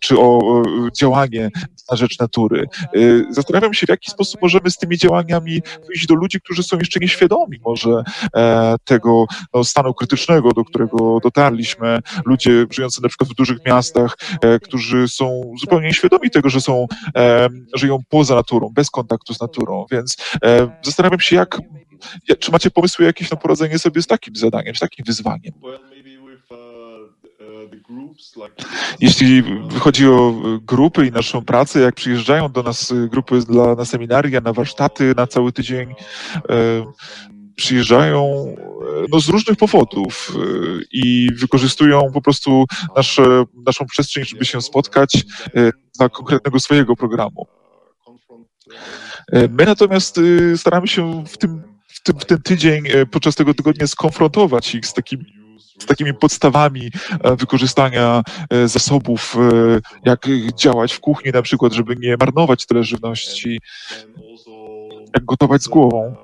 [0.00, 0.62] czy o
[0.96, 1.50] działanie
[1.90, 2.66] na rzecz natury.
[3.30, 7.00] Zastanawiam się, w jaki sposób możemy z tymi działaniami wyjść do ludzi, którzy są jeszcze
[7.00, 8.02] nieświadomi może
[8.84, 9.24] tego
[9.54, 11.98] no, stanu krytycznego, do którego dotarliśmy.
[12.26, 14.18] Ludzie żyjący na przykład w dużych miastach,
[14.62, 16.86] którzy są zupełnie nieświadomi tego, że są,
[17.74, 20.16] żyją poza naturą, bez kontaktu z naturą, więc
[20.82, 21.58] zastanawiam się, jak
[22.38, 25.52] czy macie pomysły jakieś na poradzenie sobie z takim zadaniem, z takim wyzwaniem?
[29.00, 29.42] Jeśli
[29.78, 34.52] chodzi o grupy i naszą pracę, jak przyjeżdżają do nas grupy dla, na seminaria, na
[34.52, 35.94] warsztaty na cały tydzień,
[37.56, 38.46] przyjeżdżają
[39.12, 40.36] no, z różnych powodów
[40.92, 42.64] i wykorzystują po prostu
[42.96, 45.24] nasze, naszą przestrzeń, żeby się spotkać
[45.98, 47.46] dla konkretnego swojego programu.
[49.32, 50.20] My natomiast
[50.56, 51.69] staramy się w tym
[52.00, 55.40] w, tym, w ten tydzień, e, podczas tego tygodnia skonfrontować ich z takimi
[55.80, 56.90] z takimi podstawami
[57.20, 59.36] e, wykorzystania e, zasobów,
[60.04, 63.60] jak działać w kuchni na przykład, żeby nie marnować tyle żywności,
[65.14, 66.14] jak gotować z głową.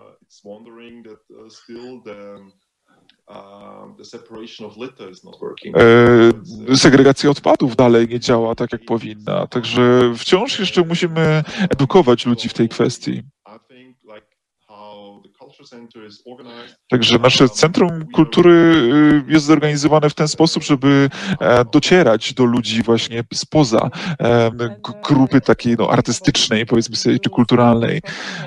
[6.76, 12.54] Segregacja odpadów dalej nie działa tak, jak powinna, także wciąż jeszcze musimy edukować ludzi w
[12.54, 13.22] tej kwestii.
[16.90, 18.50] Także nasze Centrum Kultury
[19.28, 21.10] y, jest zorganizowane w ten sposób, żeby
[21.40, 23.90] e, docierać do ludzi właśnie spoza
[24.20, 24.50] e,
[25.08, 28.02] grupy takiej no, artystycznej, powiedzmy sobie, czy kulturalnej.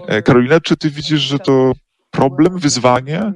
[0.07, 1.71] E, Karolina, czy ty widzisz, że to
[2.11, 3.33] problem, wyzwanie?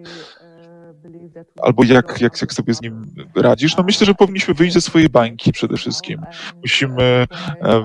[1.62, 3.78] Albo jak, jak, jak sobie z nim radzisz?
[3.78, 6.22] No myślę, że powinniśmy wyjść ze swojej bańki przede wszystkim.
[6.62, 7.28] Musimy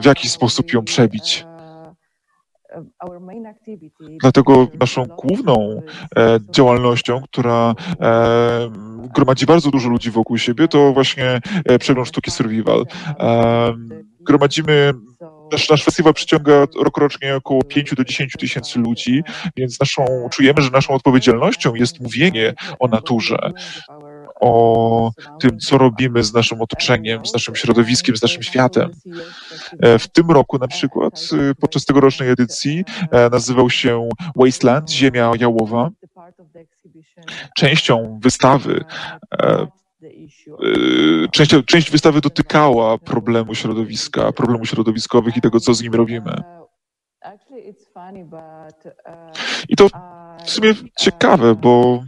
[0.01, 1.45] w jakiś sposób ją przebić.
[4.21, 5.83] Dlatego naszą główną
[6.17, 8.71] e, działalnością, która e,
[9.15, 12.85] gromadzi bardzo dużo ludzi wokół siebie, to właśnie e, przegląd sztuki survival.
[14.21, 14.93] Gromadzimy
[15.53, 19.23] Nasz, nasz festiwal przyciąga rokrocznie około 5 do 10 tysięcy ludzi,
[19.57, 23.53] więc naszą, czujemy, że naszą odpowiedzialnością jest mówienie o naturze,
[24.41, 25.11] o
[25.41, 28.91] tym, co robimy z naszym otoczeniem, z naszym środowiskiem, z naszym światem.
[29.81, 31.21] E, w tym roku na przykład,
[31.51, 35.91] e, podczas tegorocznej edycji, e, nazywał się Wasteland, Ziemia Jałowa.
[37.57, 38.85] Częścią wystawy
[41.33, 46.43] Część, część wystawy dotykała problemu środowiska, problemu środowiskowych i tego, co z nim robimy.
[49.69, 49.89] I to
[50.45, 52.03] w sumie ciekawe, bo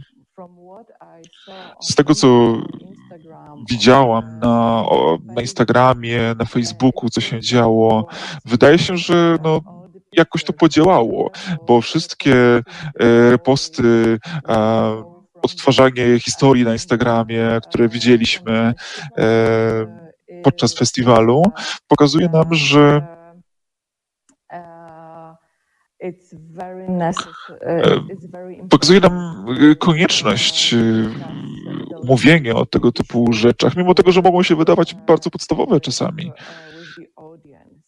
[1.81, 2.57] z tego, co
[3.69, 4.85] widziałam na,
[5.23, 8.07] na Instagramie, na Facebooku, co się działo,
[8.45, 9.61] wydaje się, że no,
[10.13, 11.31] jakoś to podziałało,
[11.67, 12.35] bo wszystkie
[12.99, 14.19] e, posty,
[15.41, 18.73] odtwarzanie historii na Instagramie, które widzieliśmy
[19.17, 20.01] e,
[20.43, 21.43] podczas festiwalu,
[21.87, 23.20] pokazuje nam, że E,
[28.69, 30.77] pokazuje nam e, konieczność e,
[32.03, 36.31] mówienia o tego typu rzeczach, mimo tego, że mogą się wydawać bardzo podstawowe czasami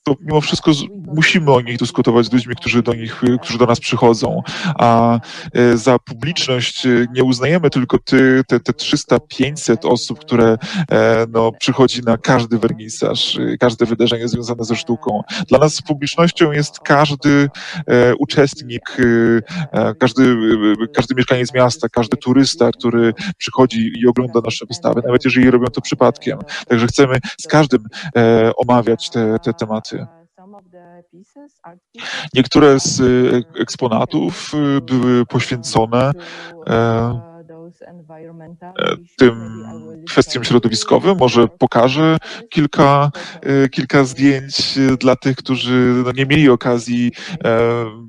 [0.04, 3.80] to mimo wszystko musimy o nich dyskutować z ludźmi, którzy do nich, którzy do nas
[3.80, 4.42] przychodzą.
[4.76, 5.20] A
[5.54, 10.58] e, za publiczność e, nie uznajemy tylko ty, te, te 300-500 osób, które
[10.92, 15.24] e, no, przychodzi na każdy wernisaż, każde wydarzenie związane ze sztuką.
[15.48, 17.50] Dla nas publicznością jest każdy
[18.20, 18.98] uczestnik,
[20.00, 20.36] każdy,
[20.94, 25.82] każdy mieszkaniec miasta, każdy turysta, który przychodzi i ogląda nasze wystawy, nawet jeżeli robią to
[25.82, 26.40] przypadkiem.
[26.68, 27.84] Także chcemy z każdym
[28.58, 29.93] omawiać te, te tematy.
[32.34, 36.12] Niektóre z e, eksponatów e, były poświęcone
[36.68, 37.34] e,
[39.18, 39.64] tym
[40.10, 41.18] kwestiom środowiskowym.
[41.18, 42.18] Może pokażę
[42.50, 43.12] kilka,
[43.72, 47.12] kilka zdjęć dla tych, którzy no, nie mieli okazji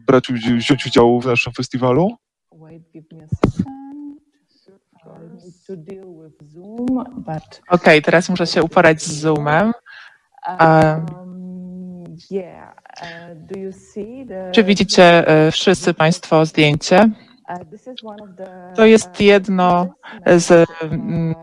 [0.07, 2.17] brać, wziąć udziału w naszym festiwalu.
[7.69, 9.73] Okej, okay, teraz muszę się uporać z Zoomem.
[10.61, 11.24] Um, Uh,
[14.53, 17.11] Czy widzicie e, wszyscy Państwo zdjęcie?
[17.49, 19.95] Uh, to jest jedno
[20.37, 21.35] z mm,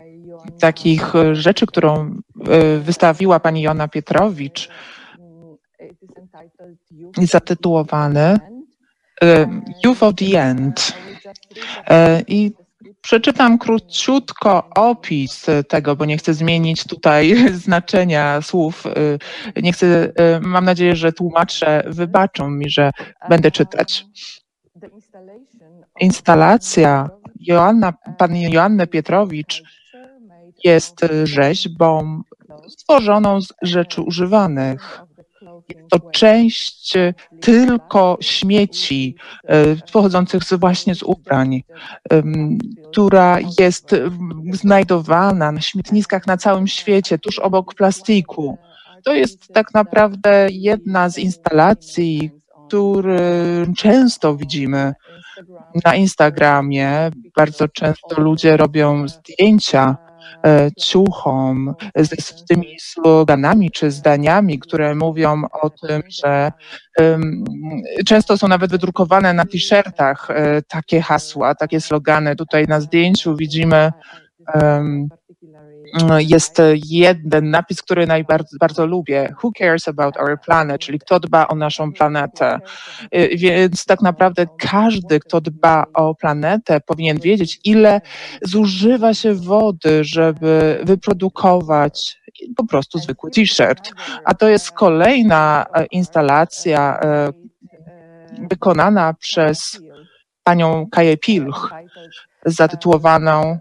[0.60, 4.68] takich rzeczy, którą e, wystawiła pani Jona Pietrowicz,
[5.18, 8.38] mm, zatytułowany
[9.22, 9.46] e,
[9.84, 10.92] Youth of the End.
[12.28, 12.52] I
[13.02, 18.84] Przeczytam króciutko opis tego, bo nie chcę zmienić tutaj znaczenia słów.
[19.62, 22.90] Nie chcę, mam nadzieję, że tłumacze wybaczą mi, że
[23.28, 24.06] będę czytać.
[26.00, 27.08] Instalacja
[27.40, 29.62] Joanna, pan Joannę Pietrowicz
[30.64, 32.22] jest rzeźbą
[32.68, 35.02] stworzoną z rzeczy używanych.
[35.90, 36.94] To część
[37.40, 41.62] tylko śmieci e, pochodzących właśnie z ubrań,
[42.90, 43.96] która jest
[44.52, 48.58] znajdowana na śmietniskach na całym świecie, tuż obok plastiku.
[49.04, 52.30] To jest tak naprawdę jedna z instalacji,
[52.66, 53.20] które
[53.76, 54.92] często widzimy
[55.84, 57.10] na Instagramie.
[57.36, 60.11] Bardzo często ludzie robią zdjęcia E,
[60.78, 66.52] ciuchom, z, tymi sloganami czy zdaniami, które mówią o tym, że
[66.98, 67.44] um,
[68.06, 72.36] często są nawet wydrukowane na t-shirtach e, takie hasła, takie slogany.
[72.36, 73.92] Tutaj na zdjęciu widzimy
[74.54, 75.08] um,
[76.18, 79.34] jest jeden napis, który najbardziej bardzo lubię.
[79.42, 80.80] Who cares about our planet?
[80.80, 82.58] Czyli kto dba o naszą planetę.
[83.14, 88.00] Y, więc tak naprawdę każdy, kto dba o planetę, powinien wiedzieć, ile
[88.42, 92.22] zużywa się wody, żeby wyprodukować
[92.56, 93.92] po prostu zwykły t-shirt.
[94.24, 97.32] A to jest kolejna e, instalacja e,
[98.50, 99.80] wykonana przez
[100.44, 101.70] panią Kaję Pilch,
[102.46, 103.58] zatytułowaną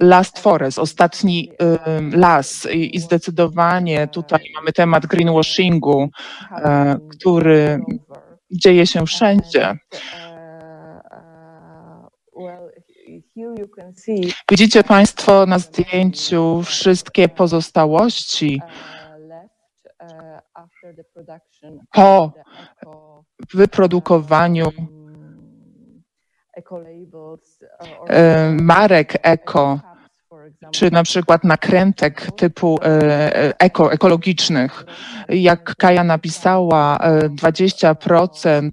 [0.00, 1.50] Last Forest, ostatni
[2.12, 6.58] las i, zdecydowanie tutaj mamy temat greenwashingu, y,
[7.08, 7.80] który
[8.50, 9.78] dzieje się wszędzie.
[14.50, 18.60] Widzicie Państwo na zdjęciu wszystkie pozostałości
[21.92, 22.32] po
[23.54, 24.70] wyprodukowaniu
[26.56, 26.62] E,
[28.60, 29.80] marek eko,
[30.70, 34.84] czy na przykład nakrętek typu e, e, eko, ekologicznych.
[35.28, 36.98] Jak Kaja napisała,
[37.28, 38.70] 20%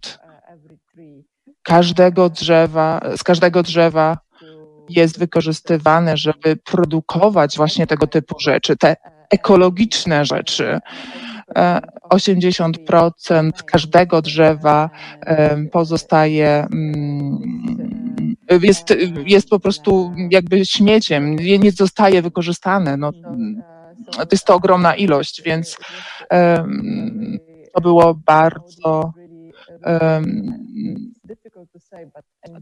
[1.64, 4.18] każdego drzewa, z każdego drzewa
[4.90, 8.96] jest wykorzystywane, żeby produkować właśnie tego typu rzeczy, te
[9.30, 10.80] ekologiczne rzeczy.
[12.10, 14.90] 80% każdego drzewa
[15.72, 17.11] pozostaje, mm,
[18.62, 18.94] jest,
[19.26, 22.98] jest po prostu jakby śmieciem, nie zostaje wykorzystane.
[22.98, 23.12] No,
[24.18, 25.78] to jest to ogromna ilość, więc
[27.74, 29.14] to było bardzo.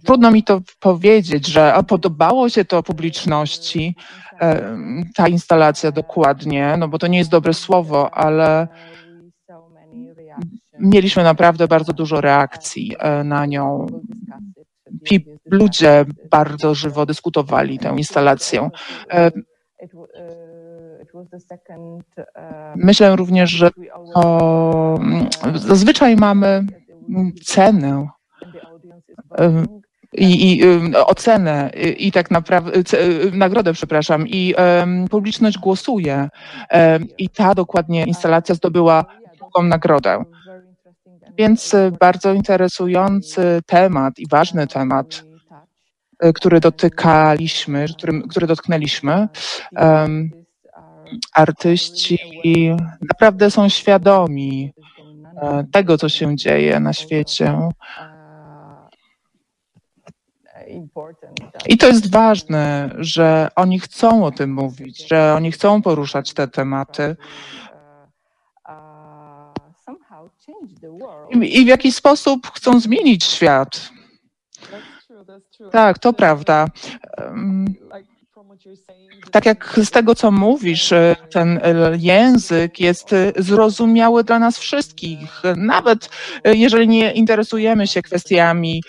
[0.05, 3.95] Trudno mi to powiedzieć, że podobało się to publiczności,
[5.15, 8.67] ta instalacja dokładnie, no bo to nie jest dobre słowo, ale
[10.79, 13.87] mieliśmy naprawdę bardzo dużo reakcji e, na nią.
[15.45, 18.69] Ludzie bardzo żywo dyskutowali tę instalację.
[22.75, 23.69] Myślę również, że
[24.13, 24.99] to,
[25.55, 26.65] zazwyczaj mamy
[27.45, 28.07] cenę
[30.13, 30.61] i, i
[31.05, 32.71] ocenę i, tak naprawdę
[33.33, 36.29] nagrodę, przepraszam, i um, publiczność głosuje.
[36.71, 39.05] Um, I ta dokładnie instalacja zdobyła
[39.37, 40.23] drugą nagrodę.
[41.39, 45.23] Więc e, bardzo interesujący temat i ważny temat,
[46.19, 49.27] e, który dotykaliśmy, który, który dotknęliśmy.
[49.71, 50.31] Um,
[51.33, 52.19] artyści
[53.09, 54.73] naprawdę są świadomi
[55.41, 57.69] e, tego, co się dzieje na świecie.
[61.67, 66.47] I to jest ważne, że oni chcą o tym mówić, że oni chcą poruszać te
[66.47, 67.15] tematy.
[71.41, 73.89] I w jaki sposób chcą zmienić świat.
[75.71, 76.67] Tak, to prawda.
[79.31, 84.57] Tak jak z tego, co mówisz, e, ten e, język jest e, zrozumiały dla nas
[84.57, 85.41] wszystkich.
[85.57, 86.09] Nawet
[86.45, 88.83] jeżeli nie interesujemy się kwestiami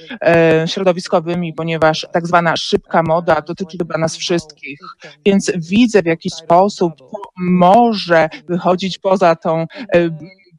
[0.67, 4.79] środowiskowymi, ponieważ tak zwana szybka moda dotyczy chyba nas wszystkich.
[5.27, 6.93] Więc widzę, w jaki sposób
[7.39, 9.67] może wychodzić poza tą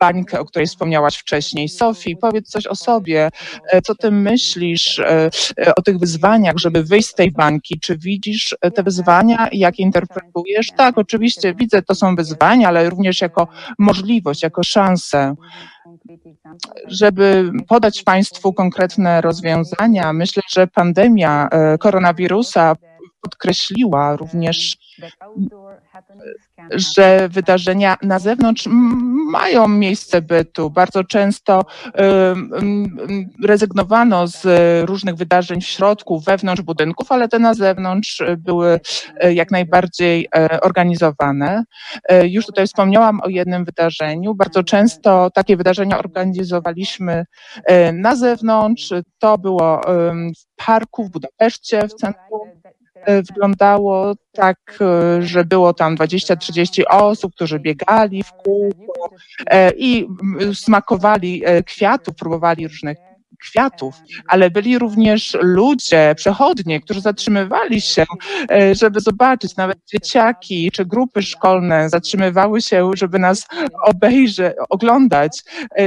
[0.02, 1.70] bańkę, o której wspomniałaś wcześniej.
[1.70, 3.30] Sofii, powiedz coś o sobie.
[3.72, 7.80] E, co ty myślisz e, e, o tych wyzwaniach, żeby wyjść z tej bańki?
[7.80, 10.68] Czy widzisz te wyzwania i jak interpretujesz?
[10.78, 13.48] Tak, oczywiście widzę, to są wyzwania, ale również jako
[13.80, 15.36] możliwość, jako szansę.
[16.88, 21.50] Żeby podać Państwu konkretne rozwiązania, myślę, że pandemia
[21.80, 22.76] koronawirusa
[23.22, 24.78] podkreśliła również
[26.72, 28.68] że wydarzenia na zewnątrz
[29.32, 30.70] mają miejsce bytu.
[30.70, 31.66] Bardzo często
[33.44, 34.46] rezygnowano z
[34.90, 38.80] różnych wydarzeń w środku, wewnątrz budynków, ale te na zewnątrz były
[39.16, 41.64] e, jak najbardziej e, organizowane.
[42.10, 44.36] E, już tutaj wspomniałam o jednym wydarzeniu.
[44.36, 47.26] Bardzo często takie wydarzenia organizowaliśmy
[47.94, 48.94] na zewnątrz.
[49.20, 49.82] To było
[50.38, 52.51] w parku w Budapeszcie, w centrum E,
[53.08, 59.10] wyglądało tak, e, że było tam 20-30 osób, którzy biegali w kółko
[59.48, 60.08] e, i
[60.54, 62.98] smakowali kwiatów, próbowali różnych
[63.42, 63.96] kwiatów,
[64.28, 68.04] ale byli również ludzie, przechodnie, którzy zatrzymywali się,
[68.72, 73.48] żeby zobaczyć, nawet dzieciaki czy grupy szkolne zatrzymywały się, żeby nas
[73.86, 75.44] obejrzeć, oglądać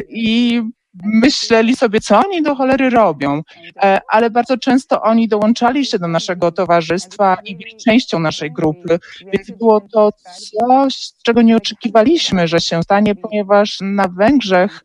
[0.08, 0.62] i
[1.02, 3.42] myśleli sobie, co oni do cholery robią,
[3.82, 8.98] e, ale bardzo często oni dołączali się do naszego towarzystwa i byli częścią naszej grupy,
[9.32, 10.10] więc było to
[10.60, 14.82] coś, czego nie oczekiwaliśmy, że się stanie, ponieważ na Węgrzech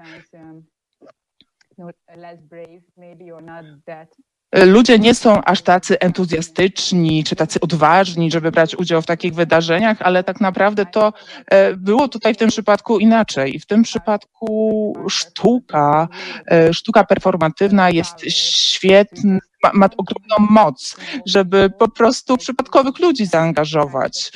[4.56, 10.02] ludzie nie są aż tacy entuzjastyczni czy tacy odważni, żeby brać udział w takich wydarzeniach,
[10.02, 11.14] ale tak naprawdę to
[11.45, 13.60] e, było tutaj w tym przypadku inaczej.
[13.60, 16.08] W tym przypadku sztuka,
[16.52, 24.32] e, sztuka performatywna jest świetna, ma, ma ogromną moc, żeby po prostu przypadkowych ludzi zaangażować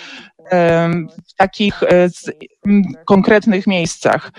[1.30, 2.10] w takich e,
[3.06, 4.32] konkretnych miejscach.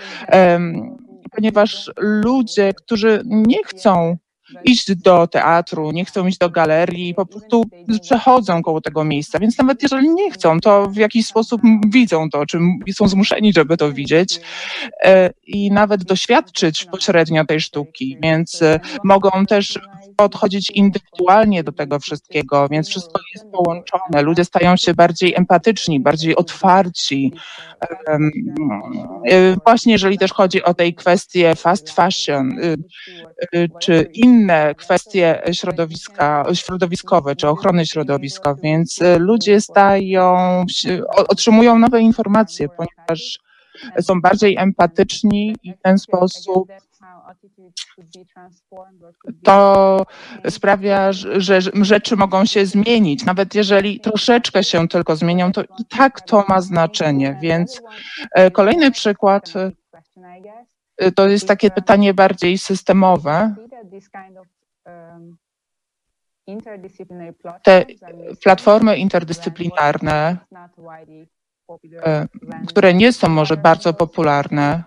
[1.31, 4.17] Ponieważ ludzie, którzy nie chcą
[4.63, 7.63] iść do teatru, nie chcą iść do galerii, po prostu
[8.01, 9.39] przechodzą koło tego miejsca.
[9.39, 12.59] Więc nawet jeżeli nie chcą, to w jakiś sposób widzą to, czy
[12.93, 14.41] są zmuszeni, żeby to widzieć
[15.03, 18.17] e, i nawet doświadczyć pośrednio tej sztuki.
[18.23, 19.79] Więc e, mogą też
[20.17, 24.21] podchodzić indywidualnie do tego wszystkiego, więc wszystko jest połączone.
[24.21, 27.33] Ludzie stają się bardziej empatyczni, bardziej otwarci.
[29.27, 32.77] E, właśnie jeżeli też chodzi o tej kwestię fast fashion, y,
[33.55, 40.65] y, czy inne kwestie środowiska, środowiskowe, czy ochrony środowiska, więc y, ludzie stają,
[41.27, 43.39] otrzymują nowe informacje, ponieważ
[44.01, 46.67] są bardziej empatyczni i w ten sposób
[49.43, 50.05] to
[50.49, 53.25] sprawia, że rzeczy mogą się zmienić.
[53.25, 57.37] Nawet jeżeli troszeczkę się tylko zmienią, to i tak to ma znaczenie.
[57.41, 57.81] Więc
[58.31, 59.53] e, kolejny przykład
[60.97, 63.55] e, to jest takie pytanie bardziej systemowe.
[67.63, 67.85] Te
[68.43, 70.37] platformy interdyscyplinarne
[72.03, 72.27] E,
[72.67, 74.83] które nie są może bardzo popularne.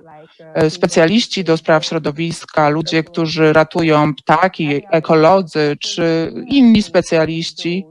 [0.54, 7.84] E, specjaliści do spraw środowiska, ludzie, którzy ratują ptaki, ekolodzy czy inni specjaliści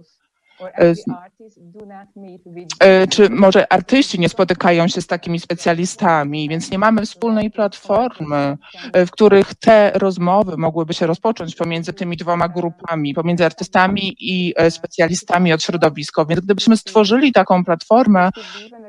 [3.10, 8.58] czy może artyści nie spotykają się z takimi specjalistami, więc nie mamy wspólnej platformy,
[8.93, 14.53] e, w których te rozmowy mogłyby się rozpocząć pomiędzy tymi dwoma grupami, pomiędzy artystami i
[14.58, 16.26] e, specjalistami od środowiska.
[16.26, 18.30] Więc gdybyśmy stworzyli taką platformę,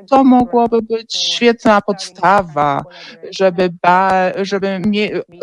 [0.09, 2.83] to mogłoby być świetna podstawa,
[3.31, 4.11] żeby, ba,
[4.41, 4.81] żeby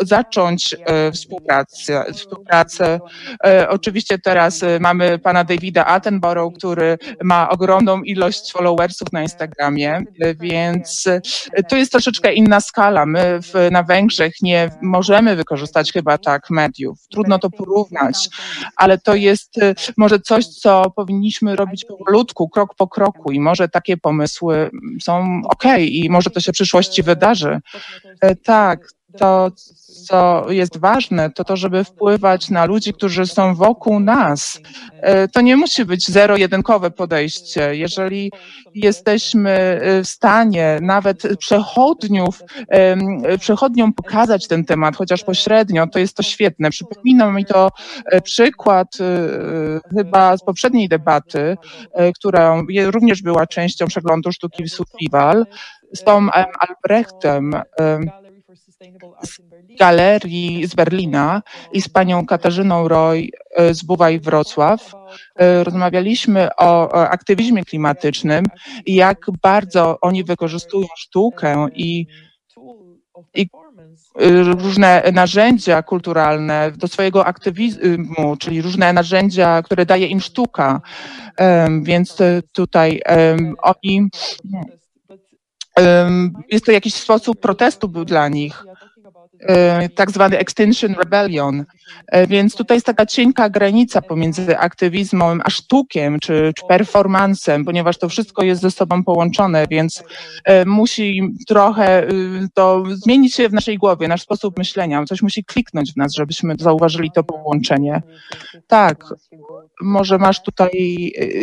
[0.01, 0.75] zacząć
[1.13, 2.05] współpracę.
[2.13, 2.99] współpracę.
[3.69, 5.85] Oczywiście teraz mamy pana Davida
[6.17, 10.03] Attenborough, który ma ogromną ilość followersów na Instagramie,
[10.39, 11.05] więc
[11.69, 13.05] to jest troszeczkę inna skala.
[13.05, 16.99] My w, na Węgrzech nie możemy wykorzystać chyba tak mediów.
[17.11, 18.29] Trudno to porównać,
[18.75, 19.55] ale to jest
[19.97, 24.69] może coś, co powinniśmy robić powolutku, krok po kroku i może takie pomysły
[25.01, 27.59] są ok i może to się w przyszłości wydarzy.
[28.21, 29.51] E, tak, to,
[30.07, 34.59] co jest ważne, to to, żeby wpływać na ludzi, którzy są wokół nas.
[35.01, 37.75] E, to nie musi być zero-jedynkowe podejście.
[37.75, 38.31] Jeżeli
[38.75, 42.43] jesteśmy e, w stanie nawet przechodniów,
[43.39, 46.69] przechodniom pokazać ten temat, chociaż pośrednio, to jest to świetne.
[46.69, 47.69] Przypomina mi to
[48.05, 48.87] e, przykład
[49.97, 51.57] chyba z poprzedniej debaty,
[52.15, 55.45] która również była częścią przeglądu sztuki w Festival
[55.93, 57.55] z Tom Albrechtem
[59.79, 61.41] galerii z Berlina
[61.73, 64.91] i z panią Katarzyną Roy e, z Buwaj Wrocław.
[65.35, 68.45] E, rozmawialiśmy o, aktywizmie klimatycznym
[68.85, 72.07] i jak bardzo oni wykorzystują sztukę i,
[73.35, 73.47] i
[74.43, 80.81] różne narzędzia kulturalne do swojego aktywizmu, czyli różne narzędzia, które daje im sztuka.
[81.81, 82.17] Więc
[82.53, 83.01] tutaj
[83.61, 84.09] oni
[86.49, 88.65] jest to jakiś sposób protestu był dla nich.
[89.39, 91.65] E, tak zwany Extinction Rebellion.
[92.07, 97.97] E, więc tutaj jest taka cienka granica pomiędzy aktywizmem a sztukiem czy, czy performancem, ponieważ
[97.97, 100.03] to wszystko jest ze sobą połączone, więc
[100.65, 102.07] musi trochę
[102.53, 105.05] to zmienić się w naszej głowie, nasz sposób myślenia.
[105.05, 108.01] Coś musi kliknąć w nas, żebyśmy zauważyli to połączenie.
[108.67, 109.03] Tak,
[109.81, 110.71] może masz tutaj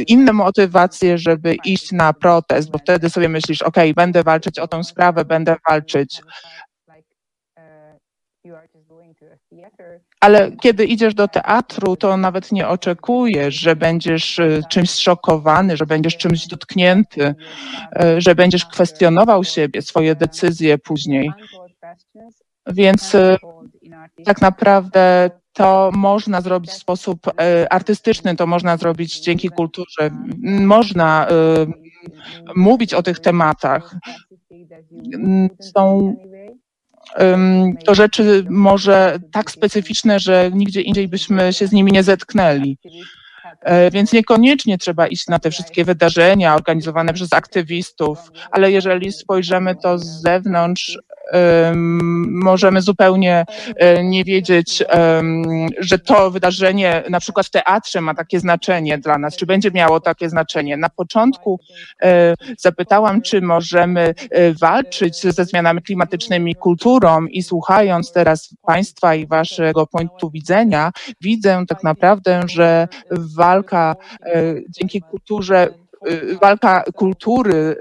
[0.06, 4.84] inne motywacje, żeby iść na protest, bo wtedy sobie myślisz, ok, będę walczyć o tę
[4.84, 6.20] sprawę, będę walczyć.
[10.20, 15.86] Ale kiedy idziesz do teatru, to nawet nie oczekujesz, że będziesz e, czymś zszokowany, że
[15.86, 17.34] będziesz czymś dotknięty,
[17.96, 21.30] e, że będziesz kwestionował siebie, swoje decyzje później.
[22.66, 23.36] Więc e,
[24.24, 27.18] tak naprawdę to można zrobić w sposób
[27.70, 30.10] artystyczny, to można zrobić dzięki kulturze.
[30.42, 31.26] Można
[32.56, 33.96] mówić o tych tematach.
[35.60, 36.16] Są
[37.84, 42.78] to rzeczy może tak specyficzne, że nigdzie indziej byśmy się z nimi nie zetknęli.
[43.60, 48.18] E, więc niekoniecznie trzeba iść na te wszystkie wydarzenia organizowane przez aktywistów,
[48.50, 50.98] ale jeżeli spojrzymy to z zewnątrz,
[52.28, 53.44] możemy zupełnie
[53.76, 54.84] e, nie wiedzieć,
[55.78, 60.01] że to wydarzenie na przykład w teatrze ma takie znaczenie dla nas, czy będzie miało
[60.01, 60.76] takie znaczenie.
[60.76, 61.60] Na początku
[62.02, 69.26] e, zapytałam, czy możemy e, walczyć ze zmianami klimatycznymi kulturą i słuchając teraz Państwa i
[69.26, 73.96] Waszego punktu widzenia, widzę tak naprawdę, że walka
[74.68, 75.68] dzięki kulturze
[76.43, 77.76] walka kultury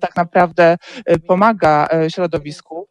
[0.00, 0.76] tak naprawdę
[1.10, 2.88] y, pomaga e, środowisku.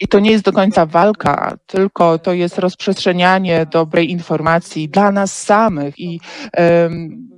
[0.00, 5.42] I to nie jest do końca walka, tylko to jest rozprzestrzenianie dobrej informacji dla nas
[5.42, 6.20] samych i
[6.58, 7.35] um,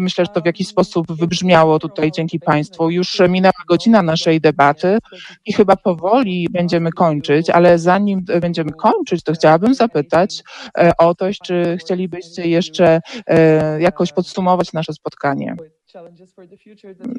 [0.00, 2.90] myślę, że to w jakiś sposób wybrzmiało tutaj dzięki Państwu.
[2.90, 4.98] Już minęła godzina naszej debaty
[5.46, 10.42] i chyba powoli będziemy kończyć, ale zanim będziemy kończyć, to chciałabym zapytać
[10.78, 15.56] e, o to, czy chcielibyście jeszcze e, jakoś podsumować nasze spotkanie.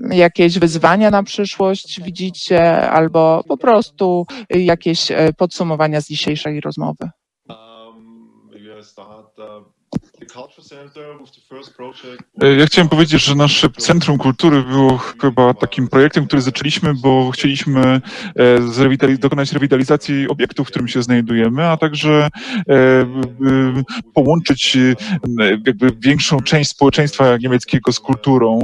[0.09, 7.09] Jakieś wyzwania na przyszłość widzicie, albo po prostu jakieś e, podsumowania z dzisiejszej rozmowy?
[7.49, 8.13] Um,
[9.39, 9.63] E,
[12.59, 18.01] ja chciałem powiedzieć, że nasze Centrum Kultury było chyba takim projektem, który zaczęliśmy, bo chcieliśmy
[18.35, 22.29] e, dokonać rewitalizacji obiektu, w którym się znajdujemy, a także
[22.69, 23.05] e,
[24.13, 24.77] połączyć
[25.65, 28.59] jakby większą część społeczeństwa niemieckiego z kulturą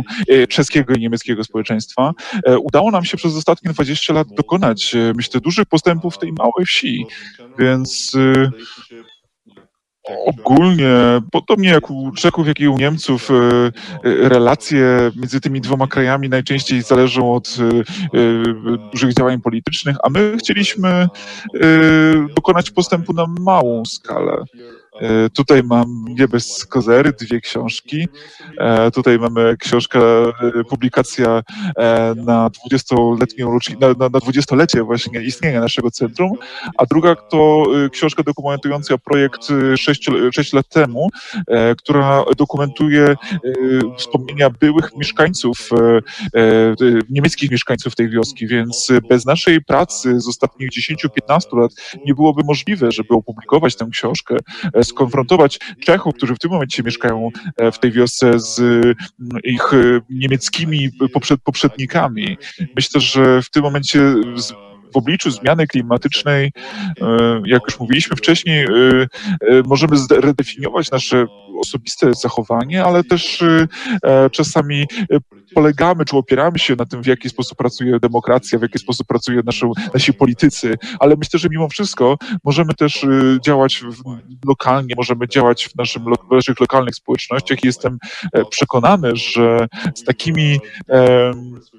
[0.49, 2.14] czeskiego i niemieckiego społeczeństwa.
[2.61, 7.06] Udało nam się przez ostatnie 20 lat dokonać, myślę, dużych postępów w tej małej wsi,
[7.60, 8.11] więc
[10.26, 10.91] ogólnie,
[11.31, 16.30] podobnie jak u Czechów, jak i u Niemców, e, e, relacje między tymi dwoma krajami
[16.30, 18.22] najczęściej zależą od e,
[18.91, 21.07] dużych działań politycznych, a my chcieliśmy
[22.36, 24.44] dokonać postępu na małą skalę.
[24.99, 28.07] E, tutaj mam Nie bez kozery, dwie książki.
[28.57, 30.31] E, tutaj mamy książkę, e,
[30.69, 31.43] publikacja
[32.15, 36.31] na 20-letnią na, na, na 20-lecie właśnie istnienia naszego centrum,
[36.77, 39.47] a druga to książka dokumentująca projekt
[39.77, 41.09] 6, 6 lat temu,
[41.77, 43.15] która dokumentuje
[43.97, 45.69] wspomnienia byłych mieszkańców,
[47.09, 51.71] niemieckich mieszkańców tej wioski, więc bez naszej pracy z ostatnich 10-15 lat
[52.05, 54.38] nie byłoby możliwe, żeby opublikować tę książkę
[54.90, 58.95] skonfrontować Czechów, którzy w tym momencie mieszkają e, w tej wiosce z mm,
[59.44, 59.78] ich e,
[60.10, 60.90] niemieckimi
[61.44, 62.38] poprzednikami.
[62.76, 63.99] Myślę, że w tym momencie
[64.94, 66.52] w obliczu zmiany klimatycznej,
[67.02, 68.68] e, jak już mówiliśmy wcześniej,
[69.66, 71.26] możemy zredefiniować nasze
[71.60, 73.44] osobiste zachowanie, ale też
[74.32, 74.86] czasami
[75.55, 79.41] polegamy, czy opieramy się na tym, w jaki sposób pracuje demokracja, w jaki sposób pracują
[79.45, 83.84] naszą, nasi politycy, ale myślę, że mimo wszystko możemy też y, działać
[84.45, 87.97] lokalnie, możemy działać w, naszym, w naszych lokalnych społecznościach i jestem
[88.34, 90.59] e, przekonany, że z takimi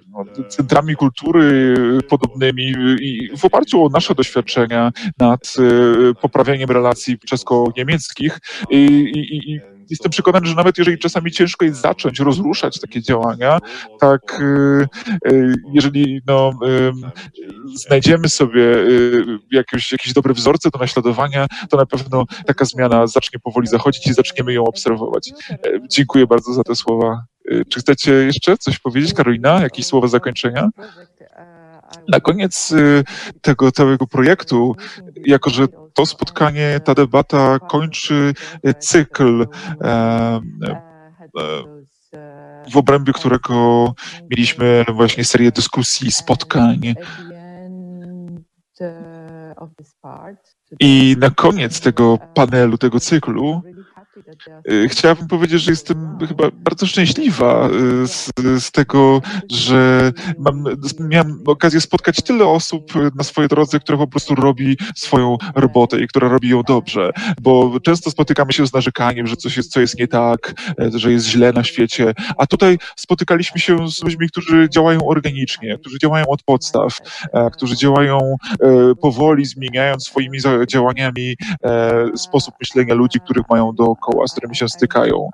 [0.09, 1.75] no, centrami kultury
[2.09, 5.55] podobnymi i w oparciu o nasze doświadczenia nad
[6.21, 8.41] poprawianiem relacji czesko-niemieckich
[8.71, 9.61] i, i, i
[9.91, 13.59] jestem przekonany, że nawet jeżeli czasami ciężko jest zacząć rozruszać takie działania,
[14.01, 14.87] tak y,
[15.33, 16.53] y, jeżeli no,
[17.75, 23.39] znajdziemy sobie y, jakieś, jakieś dobre wzorce do naśladowania, to na pewno taka zmiana zacznie
[23.39, 25.33] powoli zachodzić i zaczniemy ją obserwować.
[25.51, 25.57] E,
[25.91, 27.25] dziękuję bardzo za te słowa.
[27.69, 29.61] Czy chcecie jeszcze coś powiedzieć, Karolina?
[29.61, 30.69] Jakieś słowa zakończenia?
[32.09, 32.75] Na koniec
[33.41, 34.77] tego całego projektu,
[35.27, 38.35] jako że to spotkanie, ta debata kończy
[38.79, 39.47] cykl,
[42.73, 43.93] w obrębie którego
[44.31, 46.95] mieliśmy właśnie serię dyskusji, spotkań.
[50.81, 53.63] I na koniec tego panelu, tego cyklu,
[54.89, 59.23] chciałabym powiedzieć, że jestem chyba bardzo szczęśliwa y, z, z tego,
[59.53, 60.65] że mam,
[61.01, 66.09] miałem okazję spotkać tyle osób na swojej drodze, która po prostu robi swoją robotę i
[66.09, 67.11] która robi ją dobrze,
[67.41, 71.13] bo często spotykamy się z narzekaniem, że coś jest, co jest nie tak, e, że
[71.13, 76.27] jest źle na świecie, a tutaj spotykaliśmy się z ludźmi, którzy działają organicznie, którzy działają
[76.27, 76.99] od podstaw,
[77.33, 80.39] e, którzy działają e, powoli, zmieniając swoimi
[80.69, 81.37] działaniami
[82.17, 85.29] sposób myślenia ludzi, których mają dookoła, z którymi się stykają.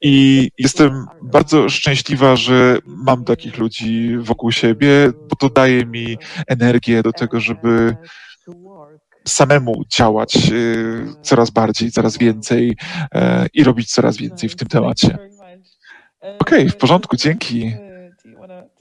[0.00, 7.02] I jestem bardzo szczęśliwa, że mam takich ludzi wokół siebie, bo to daje mi energię
[7.02, 7.96] do tego, żeby
[9.28, 12.76] samemu działać y, coraz bardziej, coraz więcej
[13.14, 15.18] e, i robić coraz więcej w tym temacie.
[16.20, 17.74] Okej, okay, w porządku, dzięki.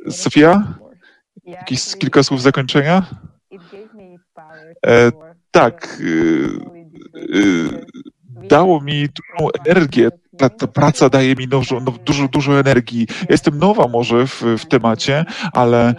[0.09, 0.63] Sofia?
[1.45, 3.05] Jakieś kilka słów zakończenia?
[4.85, 5.11] E,
[5.51, 5.97] tak.
[6.01, 6.80] Y,
[8.49, 13.07] dało mi dużą energię ta, ta praca daje mi dużo, no, dużo, dużo energii.
[13.29, 15.95] Jestem nowa może w, w temacie, ale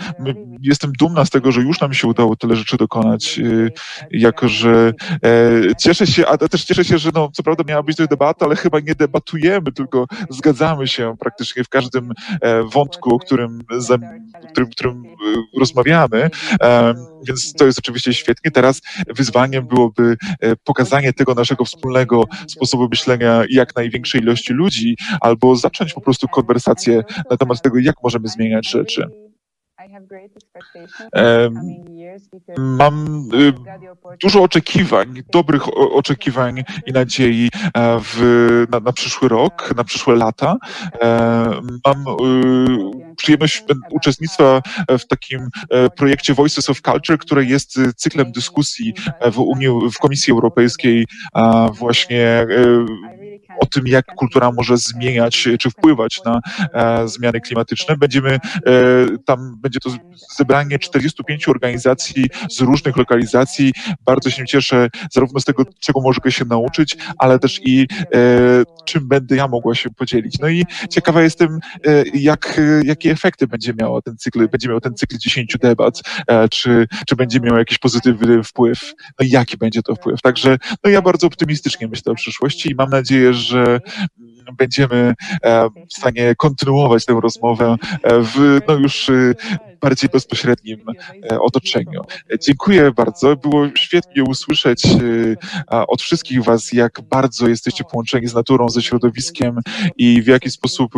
[0.63, 3.73] jestem dumna z tego, że już nam się udało tyle rzeczy dokonać, y,
[4.11, 4.93] jako że
[5.25, 8.47] e, cieszę się, a też cieszę się, że no, co prawda miała być to debata,
[8.47, 13.59] ale chyba nie debatujemy, tylko zgadzamy się praktycznie w każdym e, wątku, o którym,
[14.51, 16.31] którym, którym e, rozmawiamy,
[17.29, 18.51] więc to jest oczywiście świetnie.
[18.51, 18.81] Teraz
[19.17, 20.17] wyzwaniem byłoby
[20.65, 27.03] pokazanie tego naszego wspólnego sposobu myślenia jak największej ilości ludzi, albo zacząć po prostu konwersację
[27.31, 29.22] na temat tego, jak możemy zmieniać rzeczy.
[32.59, 33.53] Mam y,
[34.23, 40.57] dużo oczekiwań, dobrych oczekiwań i nadziei e, w, na, na przyszły rok, na przyszłe lata.
[41.87, 48.95] Mam y, przyjemność uczestnictwa w takim e, projekcie Voices of Culture, które jest cyklem dyskusji
[49.33, 51.07] w, Unii, w Komisji Europejskiej
[51.73, 52.47] właśnie e,
[53.63, 56.41] o tym, jak kultura może zmieniać czy wpływać na
[56.75, 57.97] e, zmiany klimatyczne.
[57.97, 58.39] Będziemy e,
[59.25, 59.91] tam, będzie to
[60.37, 63.73] zebranie 45 organizacji z różnych lokalizacji.
[64.07, 68.19] Bardzo się cieszę zarówno z tego, czego mogę się nauczyć, ale też i e,
[68.85, 70.39] czym będę ja mogła się podzielić.
[70.39, 71.59] No i ciekawa jestem,
[72.15, 76.01] jak, jakie efekty będzie miał ten cykl, będzie miał ten cykl 10 debat,
[76.51, 80.23] czy, czy będzie miał jakiś pozytywny wpływ, no i jaki będzie to wpływ.
[80.23, 83.52] Także no ja bardzo optymistycznie myślę o przyszłości i mam nadzieję, że
[84.59, 85.15] będziemy
[85.45, 89.35] e, w stanie kontynuować tę rozmowę e, w no już e,
[89.81, 90.79] bardziej bezpośrednim
[91.41, 92.03] otoczeniu.
[92.41, 93.37] Dziękuję bardzo.
[93.37, 94.83] Było świetnie usłyszeć
[95.69, 99.61] od wszystkich Was, jak bardzo jesteście połączeni z naturą, ze środowiskiem
[99.97, 100.93] i w jaki sposób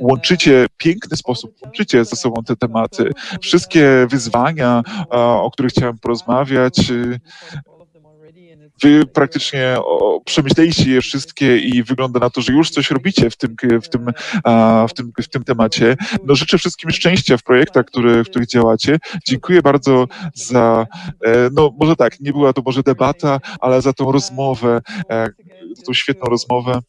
[0.00, 3.10] łączycie, piękny sposób łączycie ze sobą te tematy.
[3.40, 6.92] Wszystkie wyzwania, o których chciałem porozmawiać,
[8.82, 9.76] Wy praktycznie
[10.24, 14.06] przemyśleliście je wszystkie i wygląda na to, że już coś robicie w tym, w tym,
[14.88, 15.96] w tym, w tym temacie.
[16.24, 18.98] No, życzę wszystkim szczęścia w projektach, które, w których działacie.
[19.26, 20.86] Dziękuję bardzo za,
[21.24, 24.80] e, no może tak, nie była to może debata, ale za tą rozmowę,
[25.10, 25.28] e,
[25.86, 26.80] tą świetną rozmowę.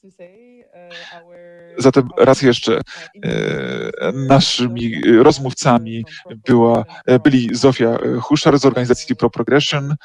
[1.77, 2.81] Zatem raz jeszcze
[3.23, 6.06] e, naszymi rozmówcami
[6.47, 9.95] była, e, byli Zofia Huszar z organizacji Pro Progression,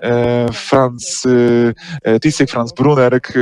[0.00, 1.26] e, Franz
[2.22, 3.32] Tisek, Franz Brunerek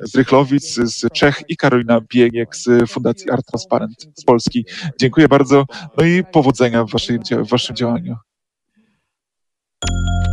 [0.00, 4.66] z Rychlowic, z Czech i Karolina Bieniek z Fundacji Art Transparent z Polski.
[5.00, 5.64] Dziękuję bardzo,
[5.98, 8.16] no i powodzenia w, waszej, w waszym działaniu.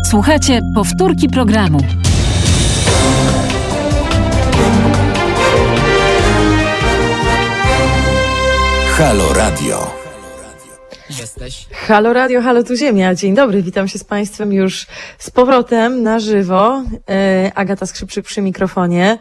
[0.09, 1.79] Słuchajcie powtórki programu.
[8.97, 9.91] Halo Radio.
[11.19, 11.67] Jesteś.
[11.71, 13.15] Halo Radio, halo tu Ziemia.
[13.15, 14.87] Dzień dobry, witam się z Państwem już
[15.19, 16.83] z powrotem na żywo.
[17.09, 19.17] E, Agata Skrzypczyk przy mikrofonie.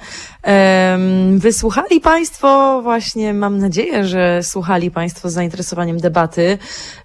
[0.47, 0.99] E,
[1.37, 6.59] wysłuchali Państwo właśnie, mam nadzieję, że słuchali Państwo z zainteresowaniem debaty,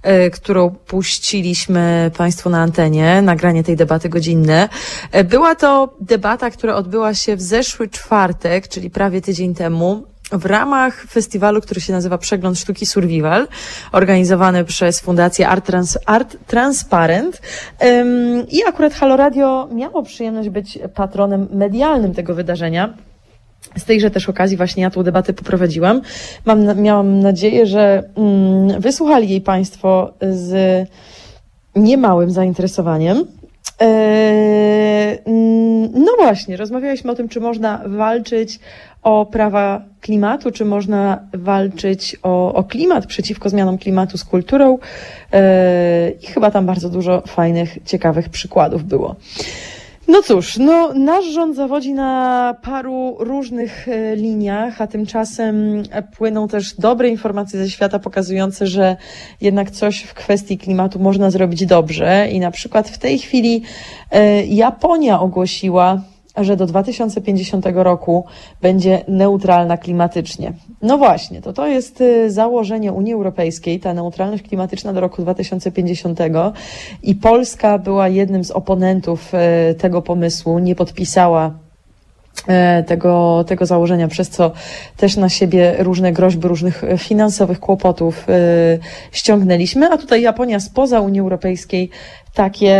[0.03, 4.69] e, którą puściliśmy Państwu na antenie, nagranie tej debaty godzinne.
[5.11, 10.45] E, była to debata, która odbyła się w zeszły czwartek, czyli prawie tydzień temu w
[10.45, 13.47] ramach festiwalu, który się nazywa Przegląd Sztuki Survival,
[13.91, 17.41] organizowany przez Fundację Art, Trans Art Transparent.
[18.51, 22.93] I akurat Halo Radio miało przyjemność być patronem medialnym tego wydarzenia.
[23.77, 26.01] Z tejże też okazji właśnie ja tą debatę poprowadziłam.
[26.45, 30.87] Mam, miałam nadzieję, że mm, wysłuchali jej Państwo z
[31.75, 33.25] niemałym zainteresowaniem.
[35.25, 38.59] Mm, no właśnie, rozmawialiśmy o tym, czy można walczyć
[39.07, 44.79] o prawa klimatu, czy można walczyć o, o klimat przeciwko zmianom klimatu z kulturą.
[45.31, 49.15] Eee, I chyba tam bardzo dużo fajnych, ciekawych przykładów było.
[50.07, 55.83] No cóż, no, nasz rząd zawodzi na paru różnych e, liniach, a tymczasem
[56.17, 58.95] płyną też dobre informacje ze świata pokazujące, że
[59.41, 62.27] jednak coś w kwestii klimatu można zrobić dobrze.
[62.31, 63.63] I na przykład w tej chwili
[64.11, 66.01] e, Japonia ogłosiła,
[66.43, 68.25] że do 2050 roku
[68.61, 70.53] będzie neutralna klimatycznie.
[70.81, 76.19] No właśnie, to to jest y, założenie Unii Europejskiej, ta neutralność klimatyczna do roku 2050
[77.03, 81.51] i Polska była jednym z oponentów y, tego pomysłu, nie podpisała
[82.79, 84.51] y, tego, tego założenia, przez co
[84.97, 88.27] też na siebie różne groźby, różnych finansowych kłopotów
[89.11, 91.89] ściągnęliśmy, a tutaj Japonia spoza Unii Europejskiej
[92.33, 92.75] takie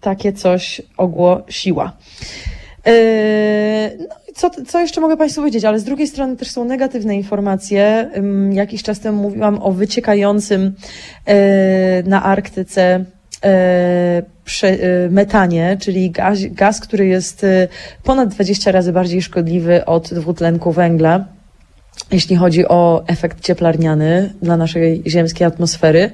[0.00, 1.92] takie coś ogłosiła.
[2.86, 2.92] Yy,
[3.98, 5.64] no i co, co jeszcze mogę Państwu powiedzieć?
[5.64, 8.10] Ale z drugiej strony też są negatywne informacje.
[8.52, 10.62] Jakiś czas temu mówiłam o wyciekającym
[11.26, 11.34] yy,
[12.04, 13.04] na Arktyce
[13.44, 17.46] yy, metanie, czyli gaz, gaz, który jest
[18.02, 21.37] ponad 20 razy bardziej szkodliwy od dwutlenku węgla
[22.10, 26.10] jeśli chodzi o efekt cieplarniany dla naszej ziemskiej atmosfery.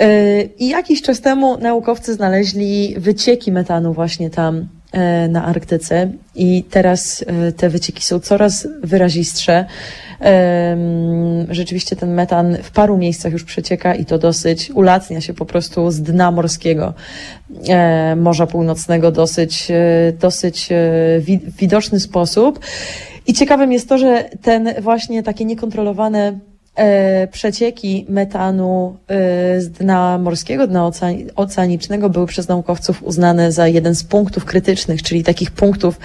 [0.00, 6.64] E, I jakiś czas temu naukowcy znaleźli wycieki metanu właśnie tam e, na Arktyce i
[6.70, 9.64] teraz e, te wycieki są coraz wyrazistsze.
[11.48, 15.90] Rzeczywiście ten metan w paru miejscach już przecieka i to dosyć ulatnia się po prostu
[15.90, 16.94] z dna morskiego
[18.16, 19.68] Morza Północnego dosyć,
[20.20, 20.68] dosyć
[21.58, 22.60] widoczny sposób.
[23.26, 26.38] I ciekawym jest to, że ten właśnie takie niekontrolowane
[26.76, 30.90] e, przecieki metanu e, z dna morskiego, dna
[31.36, 36.00] oceanicznego były przez naukowców uznane za jeden z punktów krytycznych, czyli takich punktów,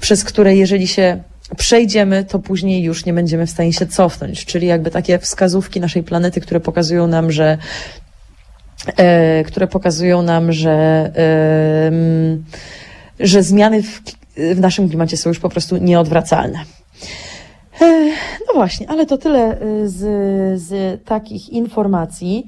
[0.00, 1.22] przez które jeżeli się
[1.56, 6.02] przejdziemy, to później już nie będziemy w stanie się cofnąć, czyli jakby takie wskazówki naszej
[6.02, 7.58] planety, które pokazują nam, że
[8.96, 11.92] e, które pokazują nam, że, e,
[13.20, 14.02] że zmiany w
[14.36, 16.58] w naszym klimacie są już po prostu nieodwracalne.
[17.80, 18.10] E,
[18.48, 20.00] no właśnie, ale to tyle e, z,
[20.62, 22.46] z takich informacji.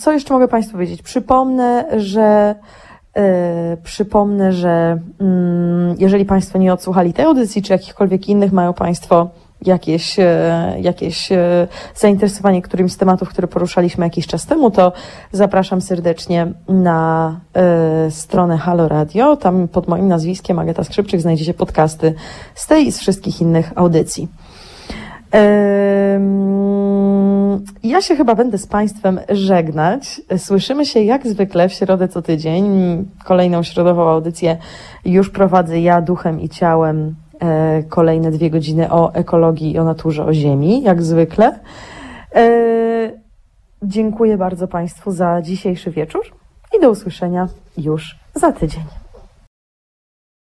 [0.00, 1.02] Co jeszcze mogę Państwu powiedzieć?
[1.02, 2.54] Przypomnę, że
[3.16, 9.30] e, przypomnę, że mm, jeżeli Państwo nie odsłuchali tej audycji, czy jakichkolwiek innych mają Państwo
[9.62, 14.92] jakieś, e, jakieś e, zainteresowanie którymś z tematów, które poruszaliśmy jakiś czas temu, to
[15.32, 19.36] zapraszam serdecznie na e, stronę Halo Radio.
[19.36, 22.14] Tam pod moim nazwiskiem Agata Skrzypczyk znajdziecie podcasty
[22.54, 24.28] z tej i z wszystkich innych audycji.
[27.82, 30.20] Ja się chyba będę z Państwem żegnać.
[30.38, 32.64] Słyszymy się jak zwykle w środę co tydzień.
[33.24, 34.56] Kolejną środową audycję
[35.04, 37.14] już prowadzę ja duchem i ciałem
[37.88, 41.60] kolejne dwie godziny o ekologii i o naturze, o ziemi, jak zwykle.
[42.34, 43.12] E,
[43.82, 46.22] dziękuję bardzo Państwu za dzisiejszy wieczór
[46.78, 49.03] i do usłyszenia już za tydzień.